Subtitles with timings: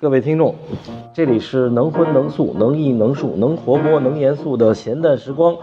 [0.00, 0.54] 各位听众，
[1.12, 5.56] 这里是能荤能素能艺能术能活泼能严肃的闲淡时光，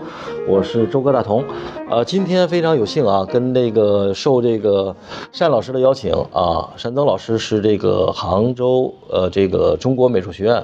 [0.45, 1.41] 我是周哥大同。
[1.89, 4.93] 呃，今天非常有幸啊，跟那个受这个
[5.39, 10.61] 单老师的邀请啊，单增老师是这个杭州呃这个中国美术学院。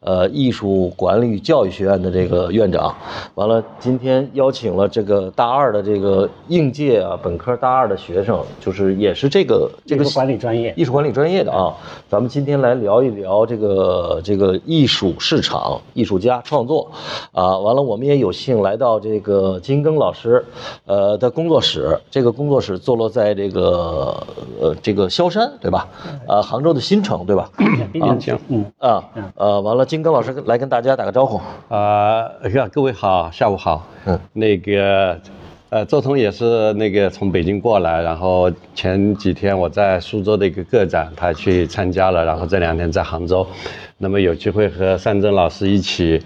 [0.00, 2.94] 呃，艺术管理教育学院的这个院长，
[3.34, 11.74] 完了，今天邀请了这个大二的这个应届啊，本科大二的学生，就是也是这个这个管理专业，艺术管理专业的啊，
[12.08, 16.92] 咱们今天来聊一聊这个这个艺术市场、艺术家创作，
[17.32, 20.44] 啊，完了，我们也有幸来到这个金庚老师，
[20.86, 24.16] 呃的工作室，这个工作室坐落在这个
[24.60, 25.88] 呃这个萧山，对吧？
[26.28, 27.50] 啊，杭州的新城，对吧？
[27.92, 29.02] 滨江，嗯啊，
[29.34, 29.87] 呃，完了。
[29.88, 31.40] 金刚老师来跟大家打个招呼
[31.74, 32.30] 啊！
[32.70, 33.88] 各位好，下午好。
[34.04, 35.18] 嗯，那个，
[35.70, 43.46] 呃，周彤也是那个从北京过来，然后前几天我在苏州的一个个展，他去参加了，然后这两天在杭州，
[43.96, 46.20] 那么有机会和善增老师一起，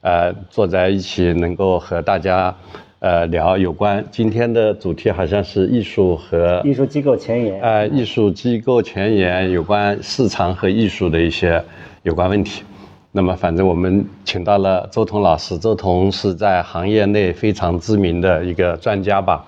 [0.00, 2.54] 呃，坐在一起，能够和大家，
[3.00, 11.60] 呃，聊有关今天的主题，好像是艺术和艺术机构前沿，呃，艺术机构前沿有关市场和艺术的一些
[12.04, 12.62] 有关问题。
[13.10, 15.56] 那么，反正我们请到了周彤老师。
[15.56, 19.46] 周彤是在行业内非常知名的一个专家吧，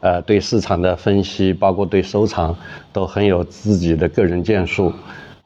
[0.00, 2.54] 呃，对市场的分析，包括对收藏，
[2.92, 4.92] 都很有自己的个人建树。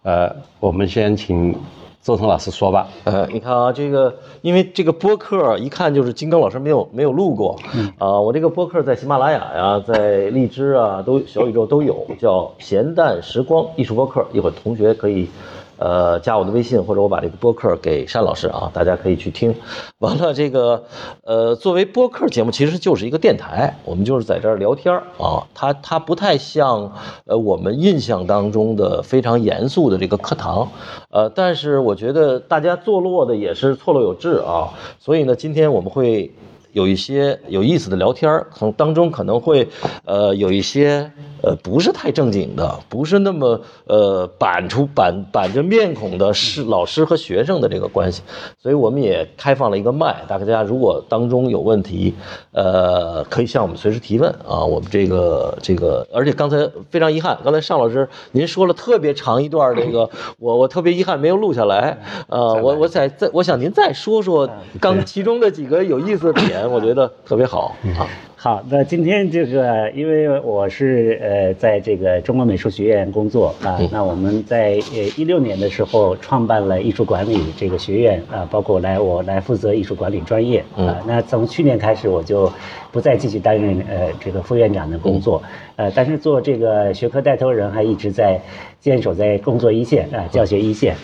[0.02, 1.54] 呃，我们先请
[2.02, 2.86] 周彤老师说吧。
[3.04, 7.58] 呃，你看啊，这个因为这个播客一看就是金刚老师没有没有录过。
[7.96, 14.26] 啊，我这个播客在喜马拉雅呀，在荔枝啊，都小宇宙都有，叫咸淡时光艺术播客。
[14.34, 15.30] 一会儿同学可以。
[15.78, 19.54] 呃，加我的微信，或者我把这个播客给单老师啊，大家可以去听。
[19.98, 20.84] 完了，这个
[21.22, 25.46] 呃，作为播客节目，其实就是一个电台，我们就是在这儿聊天啊。
[25.54, 26.92] 它它不太像
[27.26, 30.68] 呃我们印象当中的非常严肃的这个课堂，
[31.10, 34.70] 呃，但是我觉得大家坐落的也是错落有致啊。
[34.98, 36.32] 所以呢，今天我们会
[36.76, 39.66] 有一些有意思的聊天儿，从当中可能会
[40.04, 41.10] 呃有一些。
[41.42, 48.22] 呃，不是太正经的，不是那么呃板出板板着面孔的，是老师和学生的这个关系，
[48.60, 52.14] 所以我们也开放了一个麦，大家如果当中有问题，
[52.52, 54.64] 呃，可以向我们随时提问啊。
[54.64, 60.08] 我们这个这个，而且刚才非常遗憾，刚才尚老师您说了特别长一段这个，
[60.40, 61.98] 我我特别遗憾没有录下来，
[62.28, 64.48] 呃，我我再再，我想您再说说
[64.80, 68.06] 刚其中的几个有意思的点，我觉得特别好啊。
[68.38, 81.02] 好，那今天这个，因为我是呃在这个中国美术学院工作啊，那我们在呃一六年的时候创办了艺术管理这个学院啊，包括来我来负责艺术管理专业啊。
[81.06, 82.52] 那从去年开始，我就
[82.92, 85.42] 不再继续担任呃这个副院长的工作，
[85.74, 88.38] 呃，但是做这个学科带头人还一直在
[88.78, 90.94] 坚守在工作一线啊，教学一线。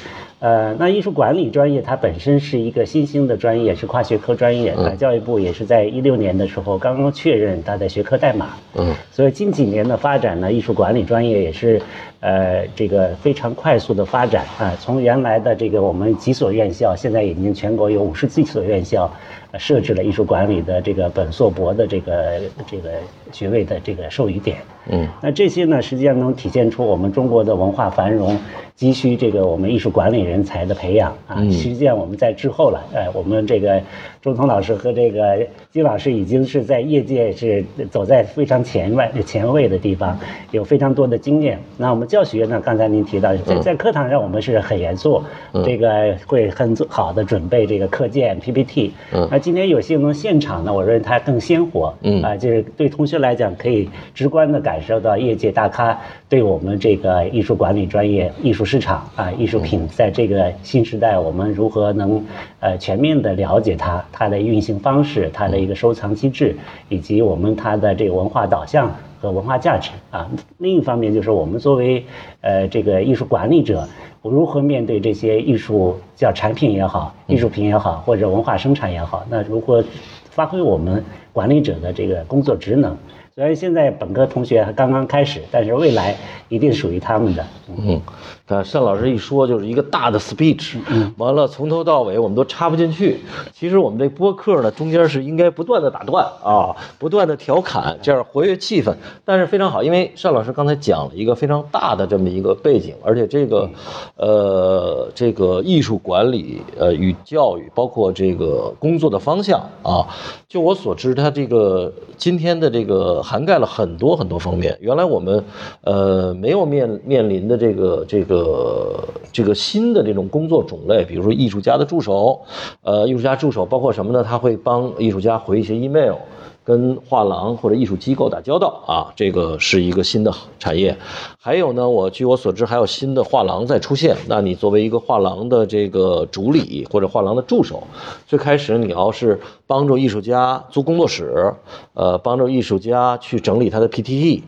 [0.43, 4.75] 呃，那艺术管理专业它本身是一个新兴的专业，是跨学科专业。
[4.77, 8.49] 呃，教育部也是在一六年的时候刚刚确认它的学科代码。
[8.75, 11.81] 嗯，所以近几年的发展呢，艺术管理专业也是。
[12.23, 19.11] 呃，这个非常快速的发展啊，从原来的这个我们几所院校，现在已经全国有五十几所院校，
[19.59, 22.91] 设置了艺术管理的这个本硕博的这个这个
[23.33, 24.59] 学位的这个授予点。
[24.89, 28.39] 嗯，那这些呢，实际上能体现出我们中国的文化繁荣，
[28.77, 31.43] 急需这个我们艺术管理人才的培养啊。
[31.51, 33.83] 实际上我们在之后了，呃，我们这个
[34.23, 40.17] 周彤老师和这个金老师已经是在业界是走在非常前外前卫的地方，
[40.53, 41.59] 有非常多的经验。
[41.77, 42.09] 那我们。
[42.13, 42.61] 教学呢？
[42.61, 45.23] 刚才您提到，在在课堂上我们是很严肃，
[45.65, 48.93] 这个会很好的准备这个课件 PPT。
[49.31, 51.95] 那今天有幸能现场呢，我认为它更鲜活。
[52.03, 62.23] 嗯啊，就是对同学来讲，可以直观的感受到业界大咖对我们这个艺术管理专业、艺术市场啊、艺术品在这个新时代，我们如何能
[62.61, 66.55] 呃全面的了解它、它的运行方式、它的一个收藏机制，
[66.89, 68.93] 以及我们它的这个文化导向。
[69.23, 70.29] 和文化价值啊，
[70.59, 72.05] 另一方面就是我们作为
[72.41, 73.89] 呃这个艺术管理者，
[74.21, 79.85] 如何面对这些艺术叫产品也好，艺术品也好，或者文化生产也好，那如何
[80.31, 82.97] 发挥我们管理者的这个工作职能？
[83.35, 86.15] 虽然现在本科同学刚刚开始，但是未来
[86.51, 87.43] 一定属于他们的。
[87.67, 87.99] 嗯，
[88.47, 90.77] 看单老师一说就是一个大的 speech，
[91.17, 93.21] 完了从头到尾我们都插不进去。
[93.55, 98.95] 其实我们这播客呢，中间是应该不断的打断啊，不断的调侃，这样活跃气氛。
[99.25, 103.71] 但是非常好，因为单老师刚才讲了一个非常大的这么一个背景，而且这个
[104.17, 110.07] 呃这个艺术管理呃与教育，包括这个工作的方向啊，
[110.47, 113.22] 就我所知，他这个今天的这个。
[113.23, 114.77] 涵盖了很多很多方面。
[114.81, 115.45] 原来我们
[115.83, 122.41] 呃没有面面临的这个这个这个新的这种工作种类，比如说艺术家的助手，
[122.83, 124.23] 呃，艺术家助手包括什么呢？
[124.23, 126.17] 他会帮艺术家回一些 email。
[126.65, 130.97] 跟画廊或者艺术机构打交道啊，这个是一个新的产业。
[131.39, 134.17] 还有呢，我据我所知，还有新的画廊在出现。
[134.29, 137.83] 那你作为一个画廊的这个主理或者画廊的助手，
[138.27, 141.53] 最开始你要是帮助艺术家租工作室，
[141.95, 144.43] 呃，帮助艺术家去整理他的 PTE，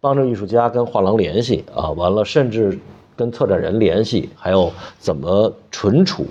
[0.00, 2.78] 帮助艺术家跟画廊联系啊，完了甚至
[3.14, 6.24] 跟策展人联系，还有怎么存储。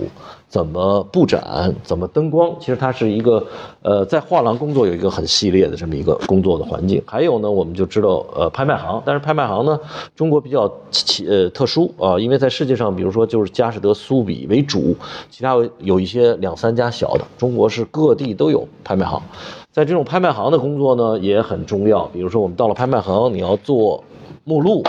[0.50, 3.46] 怎么布展，怎么灯光，其实它是一个，
[3.82, 7.00] 呃，在画廊工作有一个很系列的这么一个工作的环境。
[7.06, 9.78] 还有呢，我们就知道，呃，拍卖行，但是拍卖行呢，
[10.16, 14.96] 中国比较奇呃特殊啊，因为在世界上，比如说就是佳士得、苏比为主，
[15.30, 19.22] 其他有一些两三家小的，中国是各地都有拍卖行。
[19.70, 22.04] 在这种拍卖行的工作呢，也很重要。
[22.06, 24.02] 比如说我们到了拍卖行，你要做
[24.44, 24.82] 目录。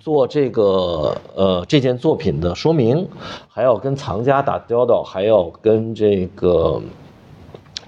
[0.00, 3.06] 做这个呃这件作品的说明，
[3.48, 6.82] 还要跟藏家打交道，还要跟这个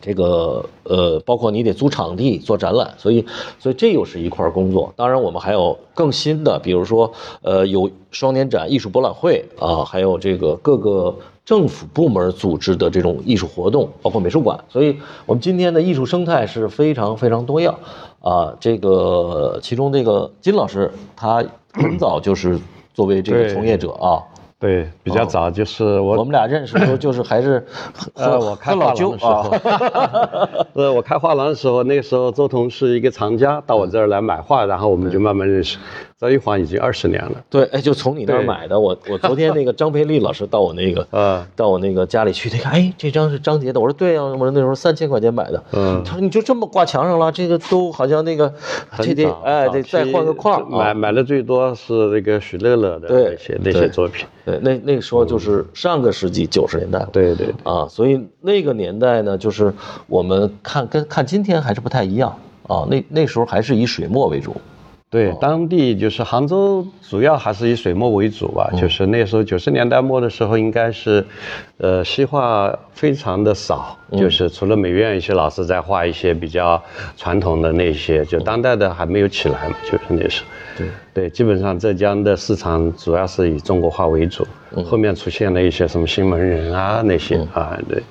[0.01, 3.27] 这个呃，包括你得租场地做展览，所以
[3.59, 4.93] 所以这又是一块工作。
[4.95, 7.13] 当然，我们还有更新的，比如说
[7.43, 14.63] 呃有双年展、艺术博览会啊，还有这个各个政府部门组织的这种艺术活动，包括美术馆。
[14.69, 14.97] 所以
[15.27, 17.77] 我们今天的艺术生态是非常非常多样
[18.25, 18.53] 啊。
[18.59, 21.45] 这个其中这个金老师他。
[21.75, 22.59] 很早就是
[22.93, 24.23] 作为这个从业者啊，
[24.65, 27.63] 对，比较早就是我我们俩认识的时候就是还是
[28.15, 29.45] 呃我开老舅啊，
[30.73, 35.77] 呃我开画廊的时候，那时候周彤是一个藏家，到我这儿来买画，然后我们就慢慢认识。
[36.19, 37.33] 这一晃已经二十年了。
[37.51, 38.81] 对，哎，就从你那儿买的。
[38.81, 43.79] 我我昨天那个张培丽老师到我那个， 呃，到我那个家里去，他看，哎，这张是张杰的。
[43.79, 45.63] 我说对呀，我说那时候三千块钱买的。
[45.73, 46.03] 嗯。
[46.03, 48.51] 他说你就这么挂墙上了，这个都好像那个，
[49.03, 50.67] 这得哎得再换个框。
[50.71, 54.27] 买买的最多是那个许乐乐的那些那些作品。
[54.45, 57.07] 对，那那个时候就是上个世纪九十年代。
[57.13, 57.55] 对对。
[57.63, 59.73] 啊，所以那个年代呢，就是
[60.07, 62.37] 我们看跟看今天还是不太一样
[62.69, 62.87] 啊。
[62.91, 64.55] 那那时候还是以水墨为主。
[65.15, 68.69] 对，当地就是杭州，主要还是以水墨为主吧。
[68.77, 71.25] 就是那时候九十年代末的时候，应该是，
[71.77, 76.83] 呃，西画非常的少，就是除了美院一些老师在画一些比较
[77.17, 80.49] 传统的那些，就当代的还没有起来嘛，就是那时候。
[80.77, 84.45] 对对，基本上浙江的市场主要是以中国画为主，
[84.85, 88.03] 后面出现了一些什么新门人啊那些啊，对。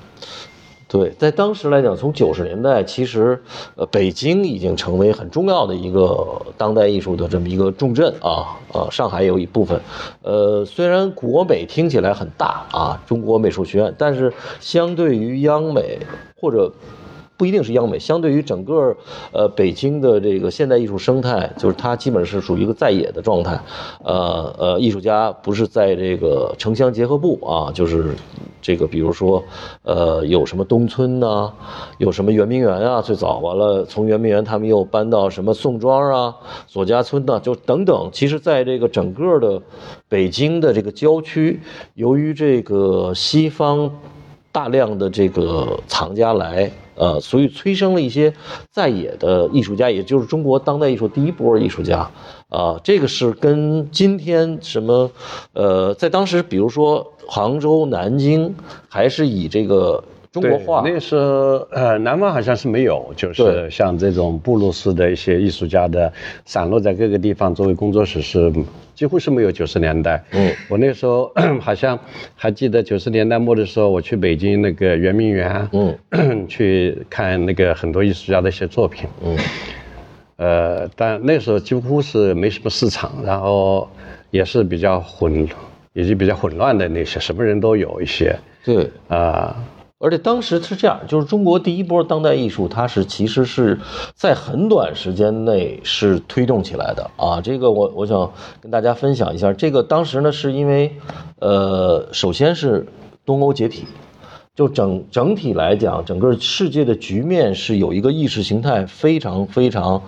[0.94, 3.42] 对，在当时来讲，从九十年代，其实，
[3.76, 9.82] 呃，北京已经成为很重要的一个当代艺术的这么一个重镇啊，呃，上海有一部分，
[10.22, 15.98] 呃，虽然国美听起来很大啊，中国美术学院，但是相对于央美
[16.40, 16.72] 或者。
[17.36, 18.96] 不一定是央美，相对于整个
[19.32, 23.60] 呃北京的这个现代艺术生态，就是它基本是属于一个在野的状态，
[24.04, 28.16] 呃呃，艺术家不是在这个城乡结合部啊，就是
[28.62, 29.44] 这个比如说
[29.84, 31.52] 呃有什么东村呐，
[31.98, 36.36] 有什么圆明园啊，最早完了从圆明园他们又搬到什么宋庄啊、
[36.68, 38.10] 左家村呐，就等等。
[38.12, 39.62] 其实，在这个整个的
[40.08, 41.60] 北京的这个郊区，
[41.96, 43.90] 由于这个西方
[44.54, 46.72] 大量的这个藏家来。
[46.96, 48.32] 呃，所以催生了一些
[48.72, 52.10] 在野的艺术家，也就是中国当代艺术第一波艺术家。
[52.48, 55.12] 啊，这个是跟今天什么，
[55.54, 58.56] 呃，在当时，比如说杭州、南京，
[58.88, 60.02] 还是以这个。
[60.34, 66.12] 中国画那时候，呃，南方好像是没有，就是像这种布鲁斯的一些艺术家的
[66.44, 68.52] 散落在各个地方作为工作室是
[68.96, 69.52] 几乎是没有。
[69.54, 71.98] 九十年代，嗯，我那时候 好像
[72.36, 75.70] 还记得九十年代末的时候，我去北京那个圆明园，
[76.10, 79.38] 嗯， 去看那个很多艺术家的一些作品，嗯，
[80.38, 83.88] 呃，但那时候几乎是没什么市场，然后
[84.32, 85.48] 也是比较混，
[85.94, 88.36] 也就比较混乱的那些，什么人都有一些，
[88.66, 89.56] 对，啊。
[90.04, 93.80] 而且当时是这样，就是中国第一波当代艺术，它是其实是
[94.14, 97.40] 在很短时间内是推动起来的啊。
[97.40, 98.30] 这个我我想
[98.60, 100.94] 跟大家分享一下，这个当时呢是因为，
[101.40, 102.86] 呃，首先是
[103.26, 103.86] 东欧解体，
[104.54, 110.04] 就整整体来讲，整个世界的局面是有一个意识形态非常非常。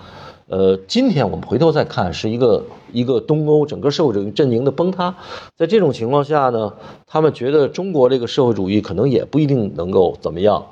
[0.48, 2.64] 呃，今天我们回头再看，是一个
[2.96, 5.14] 一个东欧整个社会主义阵营的崩塌。
[5.56, 6.74] 在这种情况下呢，
[7.06, 10.66] 他们觉得中国这个社会主义可能也不一定能够怎么样。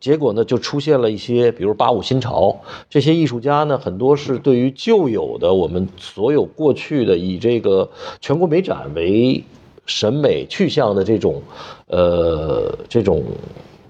[0.00, 2.54] 结果呢，就出现了一些，比如八五新潮，
[2.90, 7.88] 这些艺术家呢，很多是对于旧有的我们所有过去的以这个
[8.20, 9.42] 全国美展为
[9.86, 11.40] 审美去向的这种，
[11.86, 13.22] 呃，这种。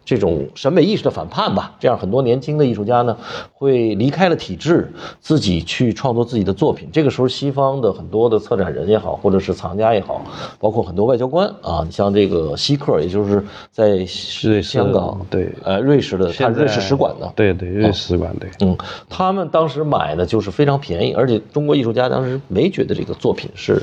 [0.05, 1.75] 这种审美意识的反叛吧。
[1.79, 3.17] 这样很多年轻的艺术家呢，
[3.53, 6.89] 会离开了体制，自己去创作自己的作品。
[6.93, 10.25] 这个时候，西方的很多的策展人也好，或者是藏家也好，
[10.59, 18.77] 包括很多外交官啊，你像这个希克，也就是在香港对呃瑞士的他瑞士使馆的，对对瑞士使馆对，嗯，
[19.09, 23.83] 他们当时买的就是非常便宜，而且中国艺术家当时没觉得这个作品是。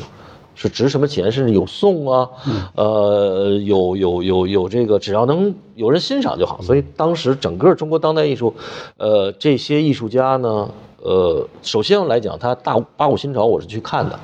[0.55, 1.31] 是值什么钱？
[1.31, 2.29] 甚至有送啊，
[2.75, 6.61] 呃，有有有有这个，只要能有人欣赏就好。
[6.61, 8.53] 所以当时整个中国当代艺术，
[8.97, 10.69] 呃，这些艺术家呢，
[11.01, 14.19] 呃，首先来讲，他大八股新潮我是去看的，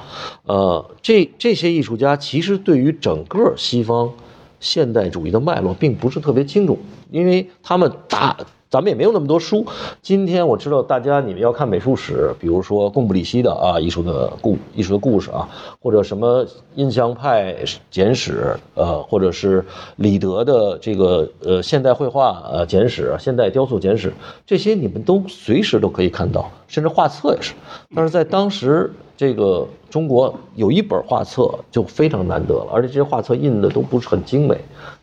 [0.45, 4.11] 呃，这这些艺术家其实对于整个西方
[4.59, 6.77] 现代主义的脉络并不是特别清楚，
[7.09, 8.37] 因为他们大。
[8.69, 9.65] 咱们也没有那么多书。
[10.01, 15.47] 今天我知道大家你们要看美术史，比如说贡布里希的啊艺术的故艺术的故事啊，
[15.81, 16.45] 或者什么
[16.75, 17.55] 印象派
[17.89, 19.63] 简史，呃，或者是
[19.95, 24.13] 李德的这个呃现代绘画呃简史、现代雕塑简史，
[24.45, 27.53] 这些你们都随时都可以看到，甚至画册也是。
[27.95, 28.91] 但是在当时。
[29.19, 34.53] 这个中国有一本画册就非常难得了，而且这些画册印的都不是很精美。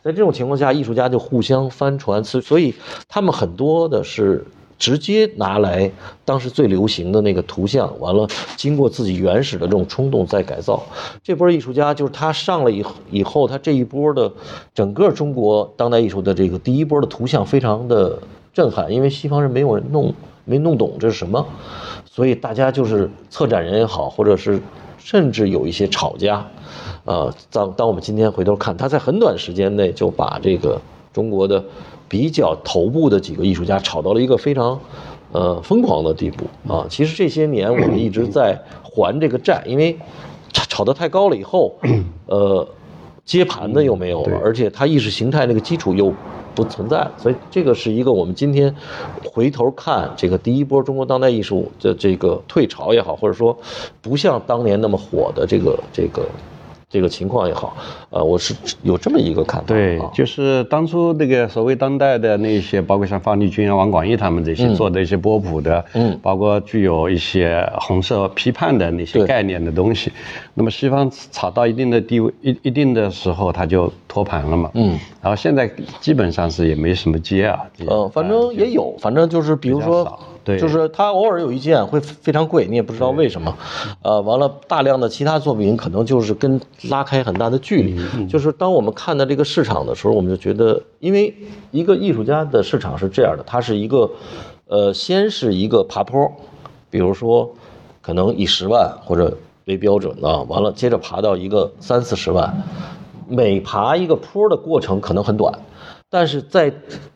[0.04, 2.72] 在这种情况下，艺术家就互相翻传，所以
[3.08, 4.46] 他们很多的是
[4.78, 5.90] 直接拿来
[6.24, 8.24] 当时最流行的那个图像，完了
[8.56, 10.80] 经过自己原始的这种冲动再改造。
[11.24, 14.32] 这波艺术家就是他上了以以后，他这一波的
[14.72, 18.16] 整个中国当代艺术的这个第一波的图像非常的
[18.52, 21.46] 震撼，因为西方人没有人弄没弄懂这是什么。
[22.06, 24.60] 所以大家就是策展人也好，或者是
[24.98, 26.46] 甚至有一些炒家，
[27.04, 30.80] 呃，当当我们今天回头看，他在很短时间内就把这个
[31.12, 31.62] 中国的
[32.08, 34.78] 比较头部的几个艺术家炒到了一个非常
[35.32, 36.86] 呃疯狂的地步啊。
[36.88, 39.98] 其实这些年我们一直在还这个债，因为
[40.52, 41.74] 炒炒得太高了以后，
[42.26, 42.64] 呃，
[43.24, 46.14] 接盘的又没有了，而且它意识形态那个基础又。
[46.54, 48.74] 不存在，所以这个是一个我们今天
[49.24, 53.56] 回头看这个第一波中国当代艺术的这个退潮也好，或者说
[54.00, 56.26] 不像当年那么火的这个这个。
[56.94, 57.76] 这个情况也好，
[58.10, 59.66] 呃，我是有这么一个看法。
[59.66, 70.12] 对，就是当初那个所谓当代的那些，包括像方力钧啊、王广义他们这些做的一些波普的，嗯，包括具有一些红色批判的那些概念的东西，
[70.54, 75.68] 那么西方炒到一定的地位、一一定的时候，它就托盘了嘛，嗯，然后现在
[76.00, 77.58] 基本上是也没什么接啊，
[77.90, 80.16] 嗯，反正也有，反正就是比如说。
[80.44, 83.56] 对，就是他偶尔有一件会非常贵，你也不知道为什么，
[84.02, 86.60] 呃，完了大量的其他作品可能就是跟
[86.90, 88.26] 拉开很大的距离。
[88.26, 91.34] 就是当我们看到这个市场的时候，我们就觉得，因为
[91.70, 94.10] 一个艺术家的市场是这样的，它是一个，
[94.66, 96.30] 呃，先是一个爬坡，
[96.90, 97.50] 比如说，
[98.02, 99.34] 可能以十万或者
[99.64, 102.54] 为标准的，完了接着爬到一个三四十万，
[103.26, 105.58] 每爬一个坡的过程可能很短。
[106.10, 106.70] 但是在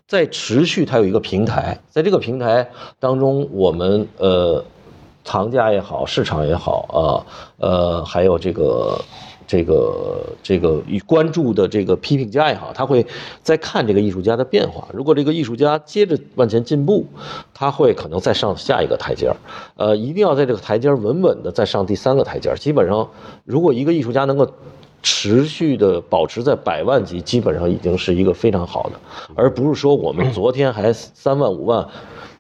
[0.09, 2.67] 在持续，它有一个平台，在这个平台
[2.99, 4.65] 当中，我们呃，
[5.23, 7.21] 藏家也好，市场也好啊，
[7.59, 8.99] 呃，还有这个
[9.47, 13.07] 这个这个与关注的这个批评家也好，他会
[13.43, 14.89] 在看这个艺术家的变化。
[14.95, 17.05] 如果这个艺术家接着往前进步，
[17.53, 19.37] 他会可能再上下一个台阶儿，
[19.77, 22.57] 呃，一定要在这个台阶儿稳稳的再上第三个台阶儿。
[22.57, 23.07] 基本上，
[23.45, 24.51] 如果一个艺术家能够。
[25.03, 28.93] 持续的保持在百万级，基本上已经是一个非常好的，
[29.35, 31.87] 而不是说我们昨天还三万五万，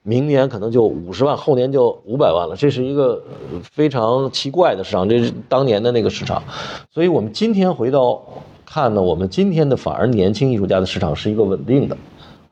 [0.02, 3.22] 明年可能就五十万，后年就五百万了，这是一个
[3.62, 6.42] 非常奇怪的市场，这是当年的那个市场，
[6.90, 8.20] 所以我们今天回到
[8.66, 11.96] 看呢，我们今天的反而年轻艺术家的市场是一个稳定的，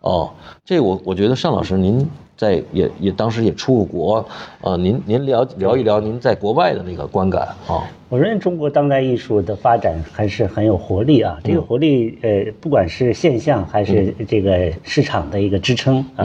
[0.00, 0.30] 哦，
[0.64, 2.08] 这我我觉得尚老师您。
[2.36, 4.26] 在也也当时也出过国，
[4.60, 7.82] 啊，您您聊聊一聊您在国外的那个观感啊。
[8.08, 16.24] 我认为中国当代艺术的发展还是很有活力啊，这个活力呃，不管是现象还是这个市场的一个支撑啊。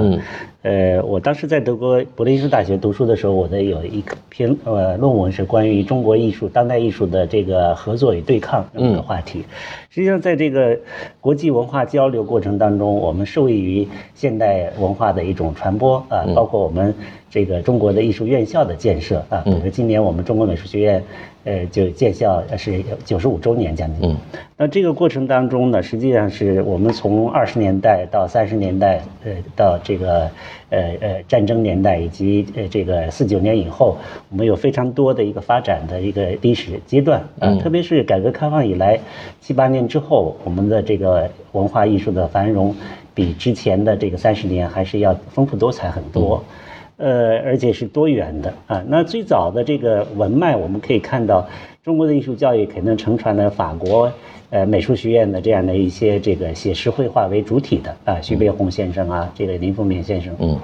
[0.61, 9.43] 呃，我当时在德国柏林艺术大学读书的时候，我的有一篇呃论文是关于中国艺术、当代艺术的这个合作与对抗这么个话题。
[9.89, 10.77] 实际上，在这个
[11.19, 16.93] 国际文化交流过程当中，我们受益于现代文化的一种传播啊，包括我们
[17.31, 21.03] 这个中国的艺术院校的建设啊，比如今年我们中国美术学院。
[21.43, 24.07] 呃，就建校是九十五周年将近。
[24.07, 24.15] 嗯，
[24.57, 30.29] 那这个过程当中呢，实际上是我们从二十年代到三十年代，呃，到这个
[30.69, 33.97] 呃呃战争年代以及呃这个四九年以后，
[34.29, 37.23] 我们有非常多的一个发展的一个历史阶段。
[37.39, 38.99] 啊，特别是改革开放以来
[39.39, 42.75] 七八年之后，我们的这个文化艺术的繁荣，
[43.15, 46.43] 比之前的这个三十年还是要丰富多彩很多。
[47.01, 48.83] 呃，而且是多元的啊。
[48.87, 51.47] 那最早的这个文脉，我们可以看到，
[51.83, 54.11] 中国的艺术教育肯定承传了法国
[54.51, 60.57] 呃美术学院的这样的一些这个写实绘画为主体的啊，徐悲鸿先生啊，这个林风眠先生，嗯。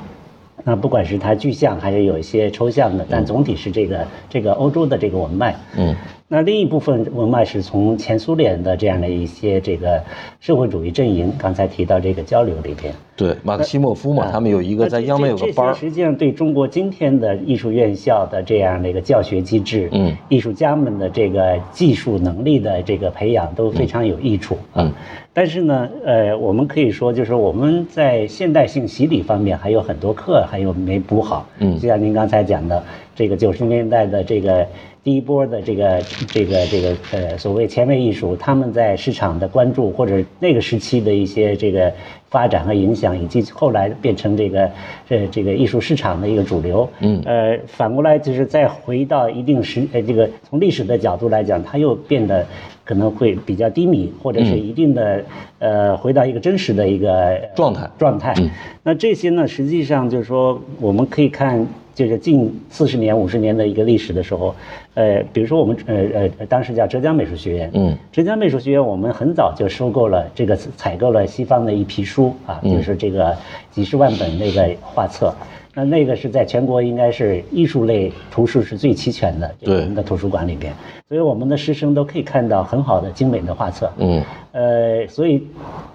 [0.63, 5.56] 那不管是他具象还是有一些抽象的，但总体是这个这个欧洲的这个文脉。
[5.77, 5.96] 嗯。
[6.29, 10.03] 那另一部分文脉是从前苏联的这样的一些这个
[10.41, 12.93] 社会主义阵营，刚才提到这个交流里边。
[13.15, 15.74] 对，马克西莫夫嘛，他们有一个在央美有个班儿。
[15.74, 24.57] 实际上对中国今天的艺术院校的这样的一个教学机制，嗯，艺术家们的这个技术能力的这个培养都非常有益处。
[24.75, 24.91] 嗯。
[25.34, 31.48] 但是呢，呃，我们可以说，就是我们在现代性洗礼方面还有很多课还有没补好。
[31.60, 31.79] 嗯。
[31.79, 32.84] 就像您刚才讲的，
[33.17, 34.65] 这个九十年代的这个。
[35.03, 41.89] 第一波的这个这个这个呃所谓前卫艺术，他们在市场的关注或者那个时期的一些这个
[42.29, 44.69] 发展和影响，以及后来变成这个
[45.07, 46.89] 呃这个艺术市场的一个主流。
[47.00, 47.21] 嗯。
[47.24, 52.45] 呃，反过来就是再回到一定时呃这个从历史的角度来讲，它又变得
[52.83, 55.24] 可能会比较低迷，或者是一定的
[55.59, 58.33] 呃回到一个真实的一个状态状态。
[58.39, 58.50] 嗯。
[58.83, 61.65] 那这些呢，实际上就是说我们可以看。
[61.97, 64.53] 就是近四十年、五十年的一个历史的时候，
[64.93, 73.35] 呃，比如说我们呃呃，当时叫浙江美术学院，嗯，浙江美术学院，我们很早就收购了这个采购了西方的一批书啊，就是这个
[73.71, 75.33] 几十万本那个画册，
[75.77, 80.74] 那那个是在全国应该是艺术类图书是最齐全的，我们的图书馆里边，
[81.07, 85.46] 所以我们的师生都可以看到很好的精美的画册，嗯，呃，所以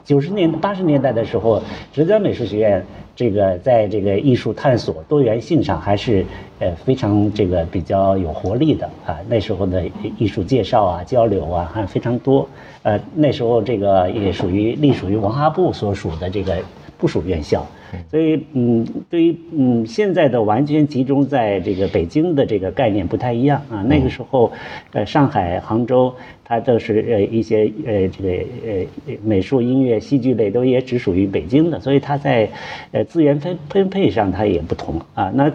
[0.05, 1.61] 九十年八十年代的时候，
[1.93, 2.85] 浙江美术学院。
[3.15, 6.25] 这个在这个艺术探索多元性上还是
[6.61, 9.19] 呃非常这个比较有活力的啊。
[9.29, 9.85] 那时候的
[10.17, 12.49] 艺术介绍啊、交流啊还非常多。
[12.83, 16.57] 呃，那时候这个也属于隶属于文化部所属的这个
[16.97, 17.67] 部属院校。
[18.11, 23.83] 所以，嗯，对于嗯现在的完全集中在这个北京的这个概念不太一样啊。
[23.83, 24.53] 那个时候，
[24.93, 28.31] 呃，上海、杭州，它都是呃一些呃这个
[28.67, 32.49] 呃美术、音乐、戏剧类都也只属于北京的，所以它在
[32.93, 35.31] 呃资源分分配上它也不同啊。
[35.35, 35.51] 那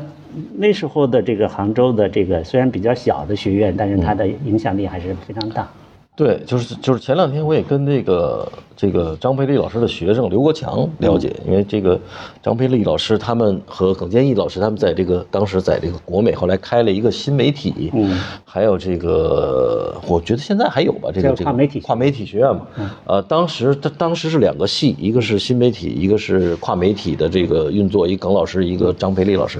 [0.56, 5.68] 那时候的这个杭州的这个虽然比较小的学院，但是它的影响力还是非常大。
[6.16, 12.00] 对，就是就是前两天我也跟那个这个张培丽老师的学生刘国强了解，因为这个
[12.44, 22.68] 张培丽老师他们和耿建义老师他们在这个当时在这个国美后来开了一个新媒体，嗯，还有这个我觉得现在还有吧，这个这个跨媒体跨媒体学院嘛，
[23.06, 29.60] 呃，当时他当时是两个系，一个是新媒体，一个是跨媒体的这个运作，一个耿老师，一个张培丽老师，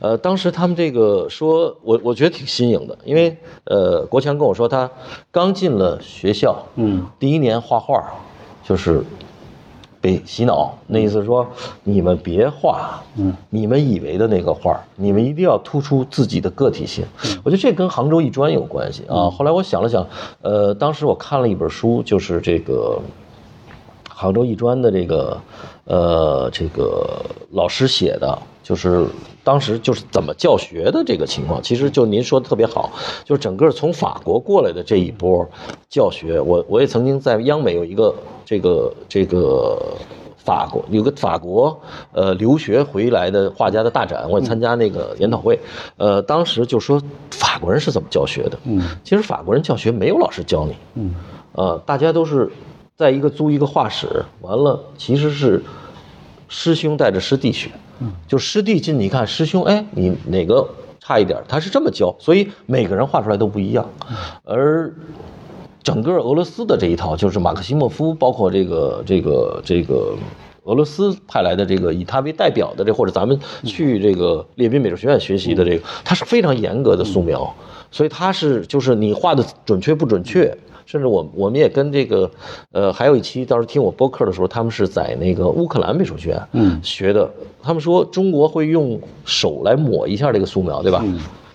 [0.00, 4.90] 呃，当时他们这个说我我觉得挺新颖的，因为呃国强跟我说他
[5.30, 5.96] 刚进了。
[6.00, 8.02] 学校，嗯，第一年画画，
[8.66, 9.02] 就是
[10.00, 10.76] 被洗脑。
[10.86, 11.46] 那意思说，
[11.84, 17.04] 你们别画，嗯，你们以为的那个画，你们一定要突出自己的个体性。
[17.44, 19.30] 我觉得这跟杭州艺专有关系啊。
[19.30, 20.06] 后来我想了想，
[20.42, 23.00] 呃，当时我看了一本书，就是这个
[24.08, 25.40] 杭州艺专的这个，
[25.84, 28.38] 呃，这个老师写的。
[28.66, 29.06] 就是
[29.44, 32.90] 当时就是怎么教学的这个情况，其实就您说的特别好，
[33.24, 35.48] 就是整个从法国过来的这一波
[35.88, 38.12] 教学，我我也曾经在央美有一个
[38.44, 39.96] 这个这个
[40.36, 45.56] 法国有个法国呃留学回来的画家的大展，我也参加那个研讨会，
[45.96, 47.00] 呃，当时就说
[47.30, 51.14] 法国人是怎么教学的，嗯，其实法国人教学没有老师教你，嗯，
[51.52, 52.50] 呃，大家都是
[52.96, 55.62] 在一个租一个画室，完了其实是
[56.48, 57.70] 师兄带着师弟学。
[58.28, 60.68] 就师弟进，你看师兄，哎，你哪个
[61.00, 61.42] 差一点？
[61.48, 63.88] 他是这么教，所以每个人画出来都不一样。
[64.44, 64.92] 而
[65.82, 70.14] 整个俄罗斯的这一套，就是马克西莫夫，包括这个这个这个
[70.64, 77.54] 俄罗斯派来的这个以他为代表的这，或者咱们去这个列宾美术学院学习的这个，他是非常严格的素描，
[77.90, 80.56] 所以他是就是你画的准确不准确。
[80.86, 82.30] 甚至我我们也跟这个，
[82.70, 87.28] 呃，还有一期当时听我播客的时候，他们是在那个乌克兰美术学院嗯学的。
[87.60, 91.04] 他们说中国会用手来抹一下这个素描，对吧？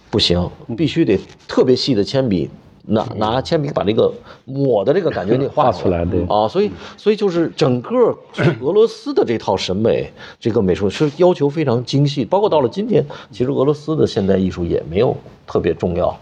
[0.10, 1.17] 不行，必须得
[1.48, 2.50] 特别细的铅笔，
[2.88, 4.12] 拿拿铅笔把这个
[4.44, 6.46] 抹的这个感觉给画出来，对啊。
[6.50, 8.13] 所以所以就是整个
[8.60, 12.26] 俄罗斯的这套审美，这个美术是要求非常精细。
[12.26, 15.15] 包括到了今天，其实俄罗斯的现代艺术也没有
[15.48, 16.13] 特别重要。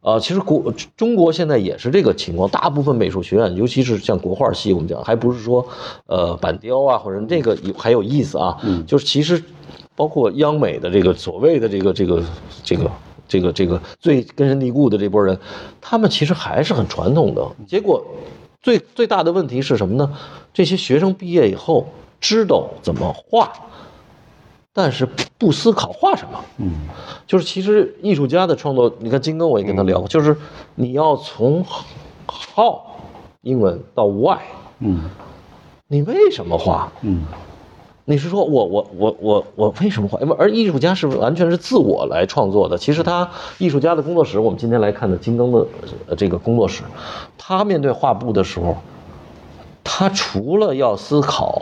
[0.00, 5.66] 啊，其实国中国现在也是这个情况，大部分美术学院，尤其是像国画系，我们讲还不是说，
[6.06, 9.42] 呃，板雕啊，或者这个有还有意思啊，嗯就是其实
[9.94, 12.22] 包括央美的这个所谓的这个这个
[12.62, 12.90] 这个
[13.28, 15.38] 这个这个最根深蒂固的这波人，
[15.80, 17.46] 他们其实还是很传统的。
[17.66, 18.04] 结果
[18.60, 20.12] 最最大的问题是什么呢？
[20.52, 21.86] 这些学生毕业以后
[22.20, 23.52] 知道怎么画。
[24.74, 25.06] 但是
[25.36, 26.40] 不思考画什么。
[26.56, 26.88] 嗯，
[27.26, 30.36] 就是其实艺术家的创作，你看金刚我也跟他聊过，就是
[30.74, 31.64] 你要从
[32.54, 32.80] how
[33.42, 34.38] 英文到 why，
[34.78, 35.10] 嗯，
[35.88, 36.90] 你为什么画？
[37.02, 37.26] 嗯，
[38.06, 40.18] 你是说我我我我我为什么画？
[40.38, 42.78] 而艺术家是完全是自我来创作的。
[42.78, 45.66] 其实他艺术家的工作室，我们今天来看的金刚的
[46.08, 46.82] 呃这个工作室，
[47.36, 48.76] 他面对画布的时候，
[49.84, 51.60] 他除了要思考。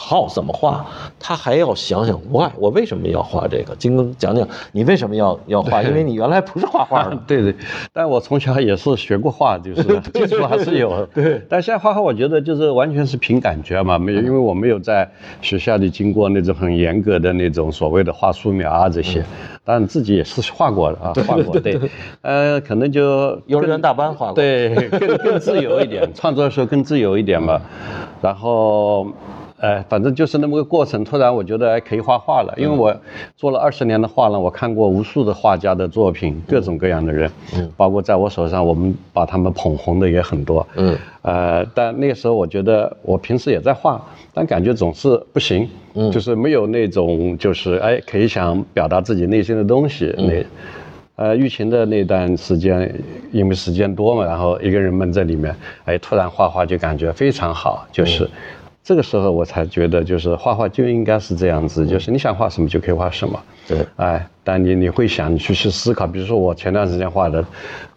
[0.00, 0.86] 好怎么画，
[1.18, 3.74] 他还要想想 why 我为什么要画这个？
[3.74, 5.82] 金刚讲讲你为什么要要画？
[5.88, 7.16] 因为你原来不是画画的。
[7.26, 7.52] 对对，
[7.92, 9.82] 但我从小也是学过画，就是
[10.14, 11.04] 基础还是有。
[11.12, 15.10] 对，但现在画画，我觉得就是完全是凭感觉嘛，没有，因为我没有在
[15.42, 19.24] 学校里经过那种很严格的那种所谓的画素描啊这些，
[19.64, 21.76] 当然自己也是画过的啊，画过对，
[22.22, 27.60] 呃，可能就幼儿园大班画过，对，更更自由一点，创作的时候更自由一点嘛，
[28.22, 29.08] 然后。
[29.60, 31.02] 哎，反正就是那么个过程。
[31.02, 32.94] 突然我觉得可以画画了，因为我
[33.36, 44.00] 做了二十年的画了，我看过无数的画家的作品，各种各样的人，嗯，包括在我手上，我们把他们捧红的也很多，嗯，呃，但那个时候我觉得我平时也在画，
[44.32, 50.14] 但感觉总是不行，嗯，就是没有那种就是哎可以想表达自己内心的东西。
[50.16, 50.44] 那，
[51.16, 52.94] 呃，疫情的那段时间，
[53.32, 55.52] 因为时间多嘛，然后一个人闷在里面，
[55.84, 58.30] 哎，突然画画就感觉非常好，就是。
[58.88, 63.38] 这个时候我才觉得，就是画画就应该是这样子，就是你想画什么就可以画什么。
[63.66, 66.06] 对，哎，但你你会想，去去思考。
[66.06, 67.44] 比如说我前段时间画的，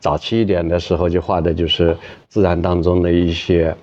[0.02, 1.96] 早期一点的时候就画的就是
[2.28, 3.74] 自然当中的一些，